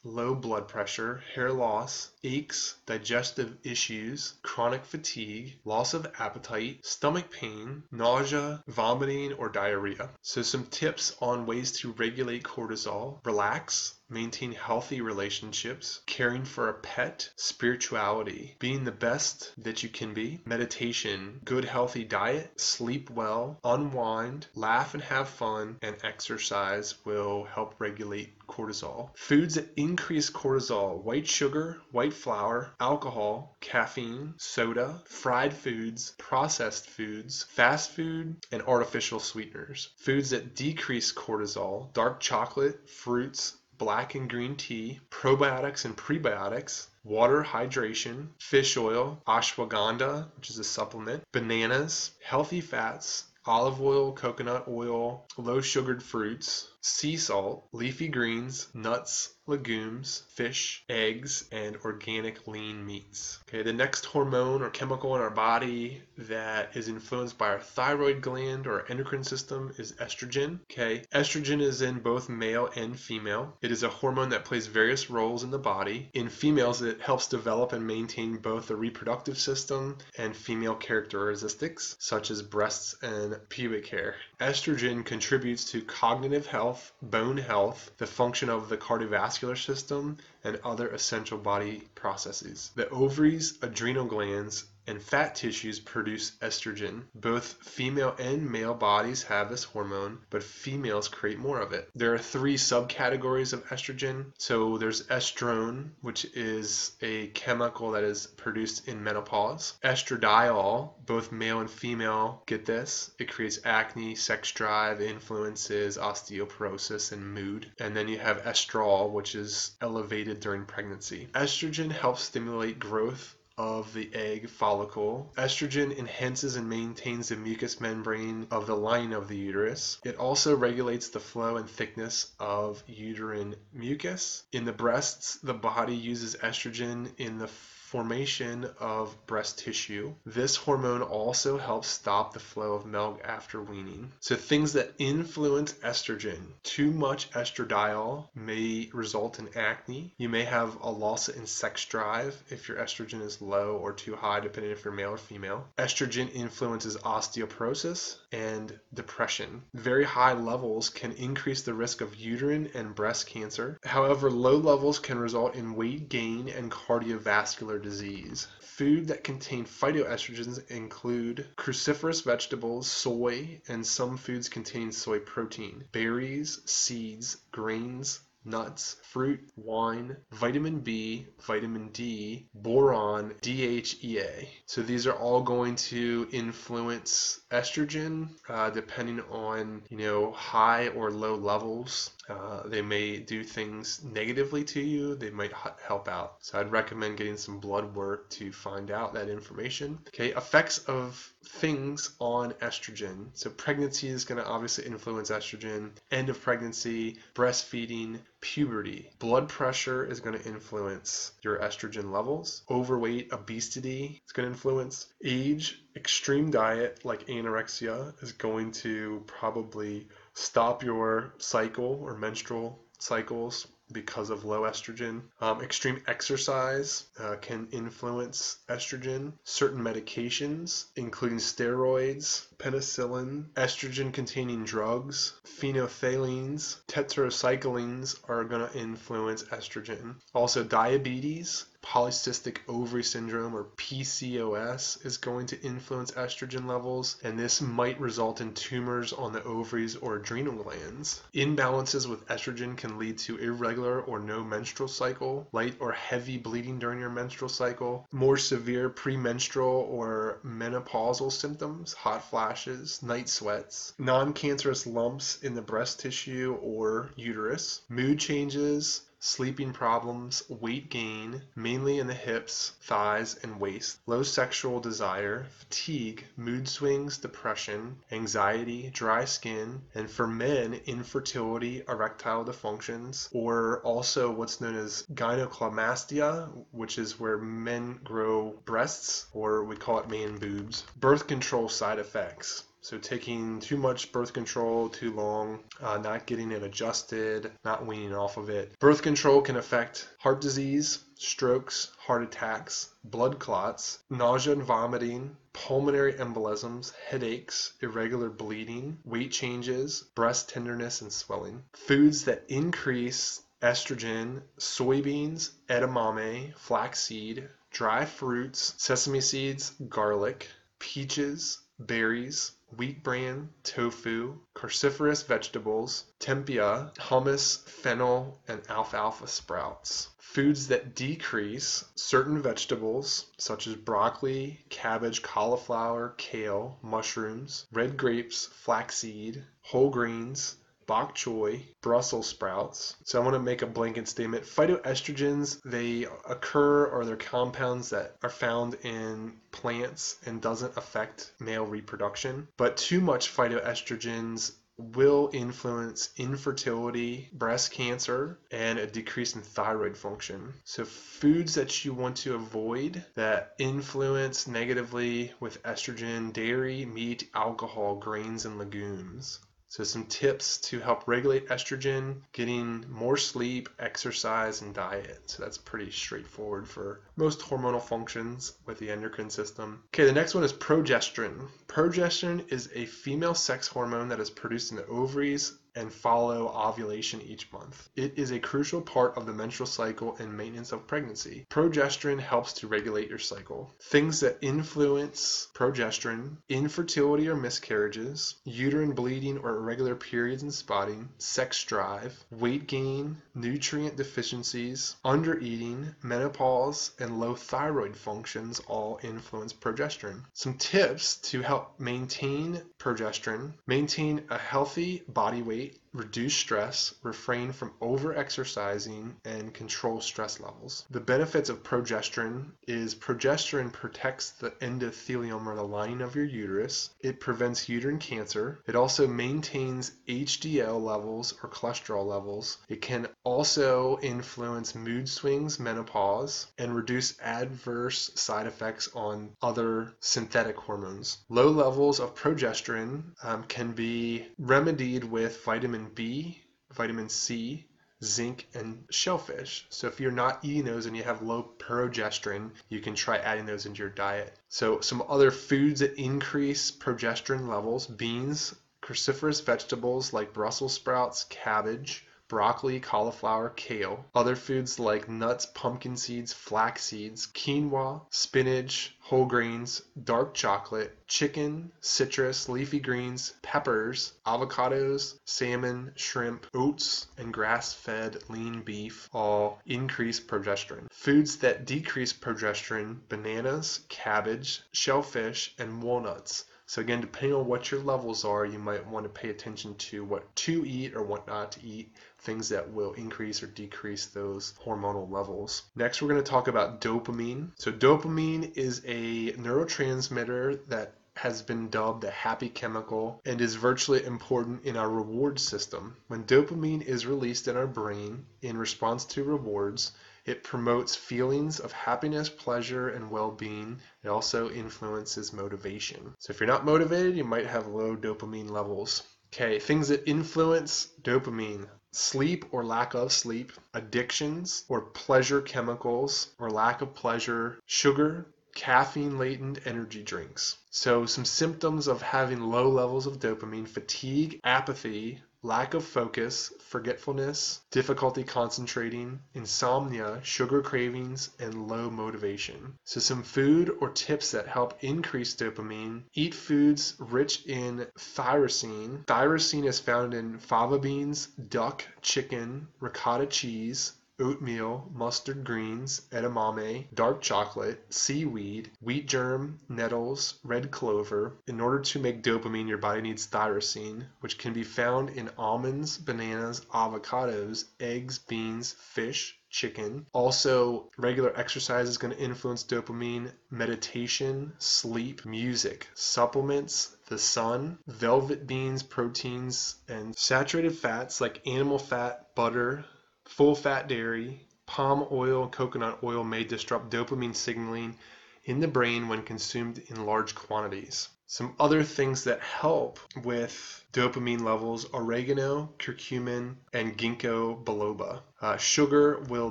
low 0.04 0.34
blood 0.34 0.68
pressure, 0.68 1.22
hair 1.34 1.50
loss, 1.50 2.10
aches, 2.24 2.76
digestive 2.86 3.56
issues, 3.64 4.34
chronic 4.42 4.84
fatigue, 4.84 5.58
loss 5.64 5.94
of 5.94 6.06
appetite, 6.18 6.84
stomach 6.84 7.30
pain, 7.30 7.82
nausea, 7.90 8.62
vomiting, 8.68 9.32
or 9.34 9.48
diarrhea. 9.48 10.10
So 10.22 10.42
some 10.42 10.66
tips 10.66 11.16
on 11.20 11.46
ways 11.46 11.72
to 11.80 11.92
regulate 11.92 12.44
cortisol. 12.44 13.24
Relax, 13.24 13.94
maintain 14.08 14.52
healthy 14.52 15.00
relationships, 15.00 16.00
caring 16.06 16.44
for 16.44 16.68
a 16.68 16.74
pet, 16.74 17.30
spirituality, 17.36 18.54
being 18.58 18.84
the 18.84 18.92
best 18.92 19.52
that 19.58 19.82
you 19.82 19.88
can 19.88 20.12
be, 20.12 20.40
meditation, 20.44 21.40
good 21.44 21.64
healthy 21.64 22.04
diet, 22.04 22.60
sleep 22.60 23.08
well, 23.10 23.58
unwind, 23.64 24.46
laugh 24.54 24.94
and 24.94 25.02
have 25.02 25.28
fun, 25.28 25.78
and 25.82 25.96
exercise 26.04 26.94
will 27.04 27.44
help 27.44 27.74
regulate 27.78 28.34
cortisol. 28.52 29.10
Foods 29.16 29.54
that 29.54 29.72
increase 29.76 30.28
cortisol 30.28 31.02
white 31.02 31.26
sugar, 31.26 31.80
white 31.90 32.12
flour, 32.12 32.74
alcohol, 32.78 33.56
caffeine, 33.60 34.34
soda, 34.36 35.02
fried 35.06 35.54
foods, 35.54 36.14
processed 36.18 36.88
foods, 36.88 37.44
fast 37.44 37.90
food, 37.92 38.36
and 38.52 38.62
artificial 38.62 39.20
sweeteners. 39.20 39.88
Foods 39.96 40.30
that 40.30 40.54
decrease 40.54 41.12
cortisol 41.12 41.92
dark 41.94 42.20
chocolate, 42.20 42.90
fruits, 42.90 43.56
black 43.78 44.14
and 44.14 44.28
green 44.28 44.54
tea, 44.54 45.00
probiotics 45.10 45.84
and 45.84 45.96
prebiotics, 45.96 46.86
water 47.04 47.42
hydration, 47.42 48.28
fish 48.38 48.76
oil, 48.76 49.20
ashwagandha, 49.26 50.28
which 50.36 50.50
is 50.50 50.58
a 50.58 50.64
supplement, 50.64 51.22
bananas, 51.32 52.12
healthy 52.22 52.60
fats, 52.60 53.24
olive 53.44 53.80
oil, 53.80 54.12
coconut 54.12 54.68
oil, 54.68 55.26
low 55.36 55.60
sugared 55.60 56.02
fruits, 56.02 56.68
sea 56.82 57.16
salt, 57.16 57.68
leafy 57.72 58.08
greens, 58.08 58.68
nuts, 58.74 59.34
legumes, 59.46 60.22
fish, 60.28 60.84
eggs, 60.88 61.48
and 61.50 61.76
organic 61.84 62.46
lean 62.46 62.86
meats. 62.86 63.40
Okay, 63.48 63.62
the 63.62 63.72
next 63.72 64.04
hormone 64.04 64.62
or 64.62 64.70
chemical 64.70 65.16
in 65.16 65.20
our 65.20 65.30
body 65.30 66.00
that 66.16 66.76
is 66.76 66.88
influenced 66.88 67.36
by 67.38 67.48
our 67.48 67.60
thyroid 67.60 68.20
gland 68.20 68.68
or 68.68 68.86
endocrine 68.88 69.24
system 69.24 69.72
is 69.78 69.92
estrogen. 69.94 70.60
Okay, 70.70 71.02
estrogen 71.12 71.60
is 71.60 71.82
in 71.82 71.98
both 71.98 72.28
male 72.28 72.70
and 72.76 72.98
female. 72.98 73.56
It 73.60 73.72
is 73.72 73.82
a 73.82 73.88
hormone 73.88 74.28
that 74.28 74.44
plays 74.44 74.68
various 74.68 75.10
roles 75.10 75.42
in 75.42 75.50
the 75.50 75.58
body. 75.58 76.08
In 76.14 76.28
females, 76.28 76.80
it 76.80 77.00
helps 77.00 77.26
develop 77.26 77.72
and 77.72 77.84
maintain 77.84 78.36
both 78.36 78.68
the 78.68 78.76
reproductive 78.76 79.38
system 79.38 79.98
and 80.16 80.36
female 80.36 80.76
characteristics, 80.76 81.96
such 81.98 82.30
as 82.30 82.42
breasts 82.42 82.94
and 83.02 83.36
pubic 83.48 83.88
hair. 83.88 84.14
Estrogen 84.40 85.04
contributes 85.04 85.64
to 85.72 85.82
cognitive 85.82 86.46
health, 86.46 86.92
bone 87.02 87.36
health, 87.36 87.90
the 87.98 88.06
function 88.06 88.48
of 88.48 88.68
the 88.68 88.76
cardiovascular 88.76 89.31
system, 89.54 90.18
and 90.44 90.60
other 90.64 90.88
essential 90.88 91.38
body 91.38 91.82
processes. 91.94 92.70
The 92.74 92.88
ovaries, 92.90 93.58
adrenal 93.62 94.06
glands, 94.06 94.64
and 94.86 95.00
fat 95.00 95.34
tissues 95.34 95.78
produce 95.78 96.32
estrogen. 96.42 97.02
Both 97.14 97.58
female 97.62 98.16
and 98.18 98.50
male 98.50 98.74
bodies 98.74 99.22
have 99.24 99.48
this 99.48 99.64
hormone, 99.64 100.18
but 100.30 100.42
females 100.42 101.08
create 101.08 101.38
more 101.38 101.60
of 101.60 101.72
it. 101.72 101.88
There 101.94 102.14
are 102.14 102.18
three 102.18 102.56
subcategories 102.56 103.52
of 103.52 103.66
estrogen. 103.68 104.32
So 104.38 104.78
there's 104.78 105.06
estrone, 105.06 105.90
which 106.00 106.24
is 106.34 106.92
a 107.00 107.28
chemical 107.28 107.92
that 107.92 108.04
is 108.04 108.26
produced 108.26 108.88
in 108.88 109.02
menopause. 109.04 109.74
Estradiol, 109.84 110.94
both 111.06 111.32
male 111.32 111.60
and 111.60 111.70
female 111.70 112.42
get 112.46 112.66
this. 112.66 113.10
It 113.18 113.30
creates 113.30 113.60
acne, 113.64 114.14
sex 114.14 114.50
drive, 114.52 115.00
influences 115.00 115.96
osteoporosis, 115.96 117.12
and 117.12 117.34
mood. 117.34 117.70
And 117.78 117.96
then 117.96 118.08
you 118.08 118.18
have 118.18 118.42
estriol, 118.42 119.10
which 119.10 119.34
is 119.34 119.72
elevated 119.80 120.40
during 120.40 120.64
pregnancy. 120.64 121.28
Estrogen 121.34 121.90
helps 121.90 122.22
stimulate 122.22 122.78
growth 122.78 123.36
of 123.58 123.92
the 123.94 124.10
egg 124.14 124.48
follicle. 124.48 125.32
Estrogen 125.36 125.96
enhances 125.96 126.56
and 126.56 126.68
maintains 126.68 127.28
the 127.28 127.36
mucous 127.36 127.80
membrane 127.80 128.46
of 128.50 128.66
the 128.66 128.76
lining 128.76 129.12
of 129.12 129.28
the 129.28 129.36
uterus. 129.36 129.98
It 130.04 130.16
also 130.16 130.56
regulates 130.56 131.08
the 131.08 131.20
flow 131.20 131.56
and 131.56 131.68
thickness 131.68 132.32
of 132.38 132.82
uterine 132.86 133.56
mucus. 133.72 134.44
In 134.52 134.64
the 134.64 134.72
breasts, 134.72 135.38
the 135.42 135.54
body 135.54 135.96
uses 135.96 136.36
estrogen 136.36 137.12
in 137.18 137.38
the 137.38 137.48
formation 137.92 138.66
of 138.80 139.14
breast 139.26 139.58
tissue. 139.58 140.14
This 140.24 140.56
hormone 140.56 141.02
also 141.02 141.58
helps 141.58 141.88
stop 141.88 142.32
the 142.32 142.40
flow 142.40 142.72
of 142.72 142.86
milk 142.86 143.20
after 143.22 143.60
weaning. 143.60 144.10
So 144.20 144.34
things 144.34 144.72
that 144.72 144.94
influence 144.96 145.74
estrogen. 145.74 146.40
Too 146.62 146.90
much 146.90 147.30
estradiol 147.32 148.28
may 148.34 148.88
result 148.94 149.38
in 149.38 149.50
acne. 149.58 150.14
You 150.16 150.30
may 150.30 150.44
have 150.44 150.78
a 150.80 150.90
loss 150.90 151.28
in 151.28 151.46
sex 151.46 151.84
drive 151.84 152.42
if 152.48 152.66
your 152.66 152.78
estrogen 152.78 153.20
is 153.20 153.42
low 153.42 153.76
or 153.76 153.92
too 153.92 154.16
high, 154.16 154.40
depending 154.40 154.72
if 154.72 154.86
you're 154.86 154.94
male 154.94 155.10
or 155.10 155.18
female. 155.18 155.68
Estrogen 155.76 156.34
influences 156.34 156.96
osteoporosis 156.96 158.16
and 158.32 158.72
depression. 158.94 159.60
Very 159.74 160.04
high 160.04 160.32
levels 160.32 160.88
can 160.88 161.12
increase 161.12 161.60
the 161.60 161.74
risk 161.74 162.00
of 162.00 162.16
uterine 162.16 162.70
and 162.72 162.94
breast 162.94 163.26
cancer. 163.26 163.78
However, 163.84 164.30
low 164.30 164.56
levels 164.56 164.98
can 164.98 165.18
result 165.18 165.56
in 165.56 165.74
weight 165.74 166.08
gain 166.08 166.48
and 166.48 166.70
cardiovascular 166.70 167.81
disease. 167.82 168.46
Food 168.60 169.08
that 169.08 169.24
contain 169.24 169.64
phytoestrogens 169.64 170.70
include 170.70 171.46
cruciferous 171.56 172.24
vegetables, 172.24 172.86
soy, 172.86 173.60
and 173.68 173.86
some 173.86 174.16
foods 174.16 174.48
containing 174.48 174.92
soy 174.92 175.18
protein, 175.18 175.84
berries, 175.92 176.60
seeds, 176.64 177.36
grains, 177.50 178.20
nuts, 178.44 178.96
fruit, 179.02 179.40
wine, 179.56 180.16
vitamin 180.30 180.80
B, 180.80 181.26
vitamin 181.40 181.88
D, 181.88 182.46
boron, 182.54 183.34
DHEA. 183.42 184.48
So 184.66 184.82
these 184.82 185.06
are 185.06 185.14
all 185.14 185.42
going 185.42 185.76
to 185.76 186.28
influence 186.32 187.40
estrogen 187.50 188.28
uh, 188.48 188.70
depending 188.70 189.20
on 189.30 189.82
you 189.90 189.98
know 189.98 190.32
high 190.32 190.88
or 190.88 191.10
low 191.10 191.34
levels. 191.34 192.10
Uh, 192.28 192.62
they 192.66 192.82
may 192.82 193.18
do 193.18 193.42
things 193.44 194.02
negatively 194.04 194.64
to 194.64 194.80
you. 194.80 195.14
They 195.14 195.30
might 195.30 195.52
help 195.86 196.08
out. 196.08 196.36
So 196.40 196.58
I'd 196.58 196.70
recommend 196.70 197.18
getting 197.18 197.36
some 197.36 197.58
blood 197.58 197.94
work 197.94 198.30
to 198.30 198.52
find 198.52 198.90
out 198.90 199.14
that 199.14 199.28
information. 199.28 199.98
Okay, 200.08 200.28
effects 200.28 200.78
of 200.78 201.32
things 201.44 202.10
on 202.18 202.52
estrogen. 202.54 203.28
So 203.34 203.50
pregnancy 203.50 204.08
is 204.08 204.24
going 204.24 204.42
to 204.42 204.46
obviously 204.46 204.84
influence 204.84 205.30
estrogen. 205.30 205.90
End 206.10 206.28
of 206.28 206.40
pregnancy, 206.40 207.18
breastfeeding, 207.34 208.20
puberty. 208.40 209.10
Blood 209.18 209.48
pressure 209.48 210.04
is 210.04 210.20
going 210.20 210.38
to 210.38 210.48
influence 210.48 211.32
your 211.42 211.58
estrogen 211.58 212.10
levels. 212.12 212.62
Overweight, 212.70 213.32
obesity 213.32 214.20
is 214.24 214.32
going 214.32 214.46
to 214.46 214.52
influence 214.52 215.06
age. 215.24 215.80
Extreme 215.94 216.50
diet 216.50 217.04
like 217.04 217.26
anorexia 217.26 218.14
is 218.22 218.32
going 218.32 218.72
to 218.72 219.22
probably 219.26 220.08
stop 220.34 220.82
your 220.82 221.34
cycle 221.38 222.00
or 222.02 222.16
menstrual 222.16 222.78
cycles 223.02 223.66
because 223.90 224.30
of 224.30 224.44
low 224.44 224.62
estrogen. 224.62 225.22
Um, 225.40 225.60
extreme 225.60 226.00
exercise 226.06 227.04
uh, 227.18 227.36
can 227.40 227.68
influence 227.72 228.58
estrogen. 228.68 229.32
Certain 229.44 229.80
medications, 229.80 230.86
including 230.96 231.38
steroids, 231.38 232.46
penicillin, 232.58 233.50
estrogen 233.54 234.12
containing 234.12 234.64
drugs, 234.64 235.34
phenolphthaleins, 235.44 236.78
tetracyclines 236.86 238.18
are 238.28 238.44
going 238.44 238.66
to 238.66 238.78
influence 238.78 239.42
estrogen. 239.44 240.14
Also, 240.32 240.62
diabetes, 240.62 241.66
polycystic 241.82 242.58
ovary 242.68 243.02
syndrome 243.02 243.54
or 243.54 243.64
PCOS 243.76 245.04
is 245.04 245.16
going 245.16 245.46
to 245.46 245.60
influence 245.62 246.12
estrogen 246.12 246.66
levels, 246.66 247.16
and 247.22 247.38
this 247.38 247.60
might 247.60 248.00
result 248.00 248.40
in 248.40 248.54
tumors 248.54 249.12
on 249.12 249.32
the 249.32 249.42
ovaries 249.42 249.96
or 249.96 250.16
adrenal 250.16 250.62
glands. 250.62 251.22
Imbalances 251.34 252.08
with 252.08 252.26
estrogen 252.28 252.76
can 252.76 252.98
lead 252.98 253.18
to 253.18 253.36
irregular 253.36 254.00
or 254.00 254.18
no 254.18 254.42
menstrual 254.42 254.88
cycle, 254.88 255.46
light 255.52 255.74
or 255.80 255.92
heavy 255.92 256.38
bleeding 256.38 256.78
during 256.78 257.00
your 257.00 257.10
menstrual 257.10 257.48
cycle, 257.48 258.06
more 258.12 258.36
severe 258.36 258.88
premenstrual 258.88 259.86
or 259.90 260.38
menopausal 260.44 261.30
symptoms, 261.30 261.92
hot 261.92 262.24
flashes, 262.30 263.02
night 263.02 263.28
sweats, 263.28 263.92
non 263.98 264.32
cancerous 264.32 264.86
lumps 264.86 265.38
in 265.42 265.54
the 265.54 265.62
breast 265.62 266.00
tissue 266.00 266.58
or 266.62 267.10
uterus, 267.16 267.82
mood 267.88 268.18
changes, 268.18 269.02
sleeping 269.24 269.72
problems, 269.72 270.42
weight 270.48 270.90
gain, 270.90 271.40
mainly 271.54 272.00
in 272.00 272.08
the 272.08 272.12
hips, 272.12 272.72
thighs, 272.82 273.36
and 273.44 273.60
waist, 273.60 274.00
low 274.04 274.20
sexual 274.20 274.80
desire, 274.80 275.46
fatigue, 275.60 276.26
mood 276.36 276.66
swings, 276.66 277.18
depression, 277.18 277.96
anxiety, 278.10 278.90
dry 278.92 279.24
skin, 279.24 279.80
and 279.94 280.10
for 280.10 280.26
men, 280.26 280.74
infertility, 280.86 281.84
erectile 281.88 282.44
dysfunctions, 282.44 283.28
or 283.32 283.80
also 283.82 284.28
what's 284.28 284.60
known 284.60 284.74
as 284.74 285.06
gynecomastia, 285.14 286.50
which 286.72 286.98
is 286.98 287.20
where 287.20 287.38
men 287.38 288.00
grow 288.02 288.50
breasts, 288.64 289.26
or 289.32 289.62
we 289.62 289.76
call 289.76 290.00
it 290.00 290.10
man 290.10 290.36
boobs, 290.36 290.84
birth 290.98 291.28
control 291.28 291.68
side 291.68 292.00
effects. 292.00 292.64
So 292.84 292.98
taking 292.98 293.60
too 293.60 293.76
much 293.76 294.10
birth 294.10 294.32
control 294.32 294.88
too 294.88 295.12
long, 295.14 295.60
uh, 295.80 295.98
not 295.98 296.26
getting 296.26 296.50
it 296.50 296.64
adjusted, 296.64 297.52
not 297.64 297.86
weaning 297.86 298.12
off 298.12 298.36
of 298.36 298.50
it. 298.50 298.76
Birth 298.80 299.02
control 299.02 299.40
can 299.40 299.54
affect 299.56 300.08
heart 300.18 300.40
disease, 300.40 300.98
strokes, 301.14 301.92
heart 301.96 302.24
attacks, 302.24 302.88
blood 303.04 303.38
clots, 303.38 304.00
nausea 304.10 304.54
and 304.54 304.64
vomiting, 304.64 305.36
pulmonary 305.52 306.14
embolisms, 306.14 306.92
headaches, 307.08 307.72
irregular 307.82 308.28
bleeding, 308.28 308.98
weight 309.04 309.30
changes, 309.30 310.02
breast 310.16 310.48
tenderness 310.48 311.02
and 311.02 311.12
swelling. 311.12 311.62
Foods 311.74 312.24
that 312.24 312.42
increase 312.48 313.42
estrogen, 313.62 314.42
soybeans, 314.58 315.50
edamame, 315.68 316.52
flaxseed, 316.56 317.48
dry 317.70 318.04
fruits, 318.04 318.74
sesame 318.76 319.20
seeds, 319.20 319.70
garlic, 319.88 320.48
peaches, 320.80 321.60
berries, 321.78 322.52
wheat 322.76 323.02
bran, 323.02 323.50
tofu, 323.62 324.38
cruciferous 324.54 325.26
vegetables, 325.26 326.04
tempeh, 326.18 326.94
hummus, 326.96 327.62
fennel, 327.68 328.40
and 328.48 328.62
alfalfa 328.70 329.26
sprouts. 329.26 330.08
Foods 330.18 330.68
that 330.68 330.94
decrease 330.94 331.84
certain 331.94 332.40
vegetables 332.40 333.26
such 333.36 333.66
as 333.66 333.76
broccoli, 333.76 334.64
cabbage, 334.70 335.22
cauliflower, 335.22 336.14
kale, 336.16 336.78
mushrooms, 336.80 337.66
red 337.72 337.98
grapes, 337.98 338.46
flaxseed, 338.46 339.44
whole 339.60 339.90
grains, 339.90 340.56
bok 340.86 341.14
choy, 341.14 341.62
Brussels 341.80 342.26
sprouts. 342.26 342.96
So 343.04 343.20
I 343.20 343.24
want 343.24 343.34
to 343.34 343.40
make 343.40 343.62
a 343.62 343.66
blanket 343.66 344.08
statement. 344.08 344.44
Phytoestrogens, 344.44 345.60
they 345.64 346.06
occur 346.28 346.86
or 346.86 347.04
they're 347.04 347.16
compounds 347.16 347.90
that 347.90 348.16
are 348.22 348.30
found 348.30 348.74
in 348.82 349.34
plants 349.50 350.16
and 350.26 350.40
doesn't 350.40 350.76
affect 350.76 351.32
male 351.38 351.66
reproduction. 351.66 352.48
But 352.56 352.76
too 352.76 353.00
much 353.00 353.34
phytoestrogens 353.34 354.52
will 354.78 355.30
influence 355.32 356.10
infertility, 356.16 357.28
breast 357.32 357.70
cancer, 357.70 358.38
and 358.50 358.78
a 358.78 358.86
decrease 358.86 359.34
in 359.34 359.42
thyroid 359.42 359.96
function. 359.96 360.54
So, 360.64 360.84
foods 360.84 361.54
that 361.54 361.84
you 361.84 361.92
want 361.92 362.16
to 362.18 362.34
avoid 362.34 363.04
that 363.14 363.54
influence 363.58 364.46
negatively 364.46 365.32
with 365.40 365.62
estrogen 365.62 366.32
dairy, 366.32 366.84
meat, 366.86 367.28
alcohol, 367.34 367.96
grains, 367.96 368.44
and 368.46 368.58
legumes. 368.58 369.38
So, 369.72 369.84
some 369.84 370.04
tips 370.04 370.58
to 370.68 370.80
help 370.80 371.08
regulate 371.08 371.48
estrogen, 371.48 372.16
getting 372.34 372.84
more 372.90 373.16
sleep, 373.16 373.70
exercise, 373.78 374.60
and 374.60 374.74
diet. 374.74 375.22
So, 375.30 375.42
that's 375.42 375.56
pretty 375.56 375.90
straightforward 375.90 376.68
for 376.68 377.00
most 377.16 377.40
hormonal 377.40 377.80
functions 377.80 378.52
with 378.66 378.78
the 378.78 378.90
endocrine 378.90 379.30
system. 379.30 379.82
Okay, 379.94 380.04
the 380.04 380.12
next 380.12 380.34
one 380.34 380.44
is 380.44 380.52
progesterone. 380.52 381.48
Progesterone 381.68 382.52
is 382.52 382.68
a 382.74 382.84
female 382.84 383.34
sex 383.34 383.66
hormone 383.66 384.10
that 384.10 384.20
is 384.20 384.28
produced 384.28 384.72
in 384.72 384.76
the 384.76 384.86
ovaries 384.88 385.56
and 385.74 385.92
follow 385.92 386.48
ovulation 386.48 387.20
each 387.22 387.50
month. 387.52 387.88
It 387.96 388.18
is 388.18 388.30
a 388.30 388.38
crucial 388.38 388.82
part 388.82 389.16
of 389.16 389.26
the 389.26 389.32
menstrual 389.32 389.66
cycle 389.66 390.16
and 390.18 390.36
maintenance 390.36 390.72
of 390.72 390.86
pregnancy. 390.86 391.46
Progesterone 391.50 392.20
helps 392.20 392.52
to 392.54 392.68
regulate 392.68 393.08
your 393.08 393.18
cycle. 393.18 393.72
Things 393.80 394.20
that 394.20 394.38
influence 394.42 395.48
progesterone 395.54 396.36
infertility 396.48 397.28
or 397.28 397.36
miscarriages, 397.36 398.36
uterine 398.44 398.92
bleeding 398.92 399.38
or 399.38 399.56
irregular 399.56 399.94
periods 399.94 400.42
and 400.42 400.52
spotting, 400.52 401.08
sex 401.18 401.62
drive, 401.64 402.22
weight 402.30 402.66
gain, 402.66 403.16
nutrient 403.34 403.96
deficiencies, 403.96 404.96
undereating, 405.04 405.94
menopause, 406.02 406.90
and 406.98 407.18
low 407.18 407.34
thyroid 407.34 407.96
functions 407.96 408.60
all 408.66 409.00
influence 409.02 409.52
progesterone. 409.52 410.22
Some 410.32 410.54
tips 410.54 411.16
to 411.30 411.40
help 411.42 411.78
maintain 411.78 412.62
progesterone 412.78 413.52
maintain 413.66 414.24
a 414.28 414.38
healthy 414.38 415.02
body 415.08 415.42
weight 415.42 415.61
Street 415.70 415.80
reduce 415.92 416.34
stress, 416.34 416.94
refrain 417.02 417.52
from 417.52 417.72
over-exercising, 417.80 419.16
and 419.24 419.52
control 419.52 420.00
stress 420.00 420.40
levels. 420.40 420.86
The 420.90 421.00
benefits 421.00 421.50
of 421.50 421.62
progesterone 421.62 422.52
is 422.66 422.94
progesterone 422.94 423.72
protects 423.72 424.30
the 424.30 424.50
endothelium 424.62 425.46
or 425.46 425.54
the 425.54 425.62
lining 425.62 426.00
of 426.00 426.16
your 426.16 426.24
uterus. 426.24 426.90
It 427.00 427.20
prevents 427.20 427.68
uterine 427.68 427.98
cancer. 427.98 428.62
It 428.66 428.74
also 428.74 429.06
maintains 429.06 429.92
HDL 430.08 430.82
levels 430.82 431.34
or 431.42 431.50
cholesterol 431.50 432.06
levels. 432.06 432.58
It 432.68 432.80
can 432.80 433.08
also 433.24 433.98
influence 434.02 434.74
mood 434.74 435.08
swings, 435.08 435.60
menopause, 435.60 436.46
and 436.58 436.74
reduce 436.74 437.18
adverse 437.20 438.10
side 438.14 438.46
effects 438.46 438.88
on 438.94 439.30
other 439.42 439.92
synthetic 440.00 440.56
hormones. 440.56 441.18
Low 441.28 441.48
levels 441.48 442.00
of 442.00 442.14
progesterone 442.14 443.02
um, 443.22 443.44
can 443.44 443.72
be 443.72 444.28
remedied 444.38 445.04
with 445.04 445.36
vitamin 445.82 445.94
B, 445.94 446.42
vitamin 446.70 447.08
C, 447.08 447.66
zinc, 448.04 448.46
and 448.54 448.84
shellfish. 448.90 449.66
So 449.68 449.88
if 449.88 450.00
you're 450.00 450.12
not 450.12 450.44
eating 450.44 450.64
those 450.64 450.86
and 450.86 450.96
you 450.96 451.02
have 451.02 451.22
low 451.22 451.50
progesterone, 451.58 452.50
you 452.68 452.80
can 452.80 452.94
try 452.94 453.18
adding 453.18 453.46
those 453.46 453.66
into 453.66 453.80
your 453.80 453.90
diet. 453.90 454.38
So 454.48 454.80
some 454.80 455.02
other 455.08 455.30
foods 455.30 455.80
that 455.80 456.00
increase 456.00 456.70
progesterone 456.70 457.48
levels, 457.48 457.86
beans, 457.86 458.54
cruciferous 458.80 459.44
vegetables 459.44 460.12
like 460.12 460.32
Brussels 460.32 460.74
sprouts, 460.74 461.24
cabbage, 461.24 462.06
broccoli, 462.32 462.80
cauliflower, 462.80 463.50
kale. 463.50 464.06
Other 464.14 464.36
foods 464.36 464.78
like 464.78 465.06
nuts, 465.06 465.44
pumpkin 465.44 465.98
seeds, 465.98 466.32
flax 466.32 466.82
seeds, 466.82 467.26
quinoa, 467.26 468.00
spinach, 468.08 468.96
whole 469.00 469.26
grains, 469.26 469.82
dark 470.02 470.32
chocolate, 470.32 470.96
chicken, 471.06 471.70
citrus, 471.82 472.48
leafy 472.48 472.80
greens, 472.80 473.34
peppers, 473.42 474.14
avocados, 474.24 475.18
salmon, 475.26 475.92
shrimp, 475.94 476.46
oats, 476.54 477.08
and 477.18 477.34
grass 477.34 477.74
fed 477.74 478.16
lean 478.30 478.62
beef 478.62 479.10
all 479.12 479.60
increase 479.66 480.18
progesterone. 480.18 480.90
Foods 480.90 481.36
that 481.36 481.66
decrease 481.66 482.14
progesterone 482.14 482.96
bananas, 483.10 483.80
cabbage, 483.90 484.62
shellfish, 484.72 485.54
and 485.58 485.82
walnuts. 485.82 486.46
So 486.72 486.80
again, 486.80 487.02
depending 487.02 487.36
on 487.36 487.46
what 487.46 487.70
your 487.70 487.82
levels 487.82 488.24
are, 488.24 488.46
you 488.46 488.58
might 488.58 488.86
want 488.86 489.04
to 489.04 489.10
pay 489.10 489.28
attention 489.28 489.74
to 489.74 490.04
what 490.04 490.34
to 490.36 490.64
eat 490.64 490.94
or 490.94 491.02
what 491.02 491.26
not 491.26 491.52
to 491.52 491.62
eat, 491.62 491.94
things 492.22 492.48
that 492.48 492.72
will 492.72 492.92
increase 492.92 493.42
or 493.42 493.48
decrease 493.48 494.06
those 494.06 494.54
hormonal 494.64 495.10
levels. 495.10 495.62
Next, 495.76 496.00
we're 496.00 496.08
going 496.08 496.22
to 496.22 496.30
talk 496.30 496.48
about 496.48 496.80
dopamine. 496.80 497.50
So 497.56 497.72
dopamine 497.72 498.56
is 498.56 498.82
a 498.86 499.32
neurotransmitter 499.32 500.66
that 500.68 500.94
has 501.16 501.42
been 501.42 501.68
dubbed 501.68 502.02
the 502.02 502.10
happy 502.10 502.48
chemical 502.48 503.20
and 503.26 503.40
is 503.40 503.54
virtually 503.54 504.02
important 504.04 504.64
in 504.64 504.76
our 504.76 504.88
reward 504.88 505.38
system. 505.38 505.94
When 506.08 506.24
dopamine 506.24 506.82
is 506.82 507.06
released 507.06 507.48
in 507.48 507.56
our 507.56 507.66
brain 507.66 508.24
in 508.40 508.56
response 508.56 509.04
to 509.06 509.24
rewards, 509.24 509.92
it 510.24 510.44
promotes 510.44 510.94
feelings 510.94 511.58
of 511.60 511.72
happiness, 511.72 512.28
pleasure, 512.28 512.88
and 512.88 513.10
well 513.10 513.30
being. 513.30 513.80
It 514.04 514.08
also 514.08 514.48
influences 514.50 515.32
motivation. 515.32 516.14
So, 516.18 516.30
if 516.30 516.40
you're 516.40 516.46
not 516.46 516.64
motivated, 516.64 517.16
you 517.16 517.24
might 517.24 517.46
have 517.46 517.66
low 517.66 517.96
dopamine 517.96 518.50
levels. 518.50 519.02
Okay, 519.34 519.58
things 519.58 519.88
that 519.88 520.08
influence 520.08 520.88
dopamine 521.02 521.66
sleep 521.92 522.44
or 522.52 522.64
lack 522.64 522.94
of 522.94 523.12
sleep, 523.12 523.52
addictions 523.74 524.64
or 524.68 524.80
pleasure 524.80 525.40
chemicals 525.40 526.30
or 526.38 526.50
lack 526.50 526.80
of 526.80 526.94
pleasure, 526.94 527.60
sugar, 527.66 528.26
caffeine 528.54 529.18
laden 529.18 529.56
energy 529.64 530.02
drinks. 530.02 530.56
So, 530.70 531.06
some 531.06 531.24
symptoms 531.24 531.86
of 531.86 532.02
having 532.02 532.40
low 532.40 532.68
levels 532.68 533.06
of 533.06 533.18
dopamine 533.18 533.68
fatigue, 533.68 534.40
apathy, 534.44 535.22
lack 535.42 535.74
of 535.74 535.84
focus, 535.84 536.52
forgetfulness, 536.60 537.60
difficulty 537.70 538.22
concentrating, 538.22 539.20
insomnia, 539.34 540.20
sugar 540.22 540.62
cravings, 540.62 541.30
and 541.40 541.68
low 541.68 541.90
motivation. 541.90 542.74
So, 542.84 543.00
some 543.00 543.22
food 543.22 543.76
or 543.80 543.90
tips 543.90 544.30
that 544.30 544.46
help 544.46 544.74
increase 544.84 545.34
dopamine 545.34 546.04
eat 546.14 546.34
foods 546.34 546.94
rich 546.98 547.44
in 547.46 547.86
tyrosine. 547.98 549.04
Tyrosine 549.06 549.66
is 549.66 549.80
found 549.80 550.14
in 550.14 550.38
fava 550.38 550.78
beans, 550.78 551.26
duck, 551.26 551.84
chicken, 552.02 552.68
ricotta 552.80 553.26
cheese, 553.26 553.94
oatmeal, 554.22 554.88
mustard 554.94 555.44
greens, 555.44 556.02
edamame, 556.12 556.86
dark 556.94 557.20
chocolate, 557.20 557.84
seaweed, 557.92 558.70
wheat 558.80 559.06
germ, 559.06 559.58
nettles, 559.68 560.38
red 560.44 560.70
clover. 560.70 561.34
In 561.48 561.60
order 561.60 561.80
to 561.80 561.98
make 561.98 562.22
dopamine, 562.22 562.68
your 562.68 562.78
body 562.78 563.02
needs 563.02 563.26
tyrosine, 563.26 564.06
which 564.20 564.38
can 564.38 564.52
be 564.52 564.62
found 564.62 565.10
in 565.10 565.28
almonds, 565.36 565.98
bananas, 565.98 566.60
avocados, 566.72 567.64
eggs, 567.80 568.18
beans, 568.20 568.72
fish, 568.72 569.38
chicken. 569.50 570.06
Also, 570.12 570.90
regular 570.96 571.36
exercise 571.36 571.88
is 571.88 571.98
going 571.98 572.14
to 572.14 572.22
influence 572.22 572.64
dopamine, 572.64 573.30
meditation, 573.50 574.52
sleep, 574.58 575.26
music, 575.26 575.88
supplements, 575.94 576.96
the 577.08 577.18
sun, 577.18 577.78
velvet 577.86 578.46
beans, 578.46 578.82
proteins, 578.82 579.76
and 579.88 580.16
saturated 580.16 580.74
fats 580.74 581.20
like 581.20 581.46
animal 581.46 581.78
fat, 581.78 582.34
butter, 582.34 582.84
Full 583.26 583.54
fat 583.54 583.88
dairy, 583.88 584.46
palm 584.66 585.06
oil, 585.10 585.44
and 585.44 585.52
coconut 585.52 586.00
oil 586.02 586.24
may 586.24 586.44
disrupt 586.44 586.90
dopamine 586.90 587.34
signaling 587.34 587.98
in 588.44 588.60
the 588.60 588.68
brain 588.68 589.08
when 589.08 589.22
consumed 589.22 589.78
in 589.86 590.04
large 590.06 590.34
quantities. 590.34 591.08
Some 591.26 591.54
other 591.58 591.82
things 591.82 592.24
that 592.24 592.40
help 592.40 592.98
with 593.22 593.84
dopamine 593.92 594.42
levels 594.42 594.84
oregano, 594.92 595.72
curcumin, 595.78 596.56
and 596.72 596.98
ginkgo 596.98 597.64
biloba. 597.64 598.22
Uh, 598.40 598.56
sugar 598.56 599.20
will 599.28 599.50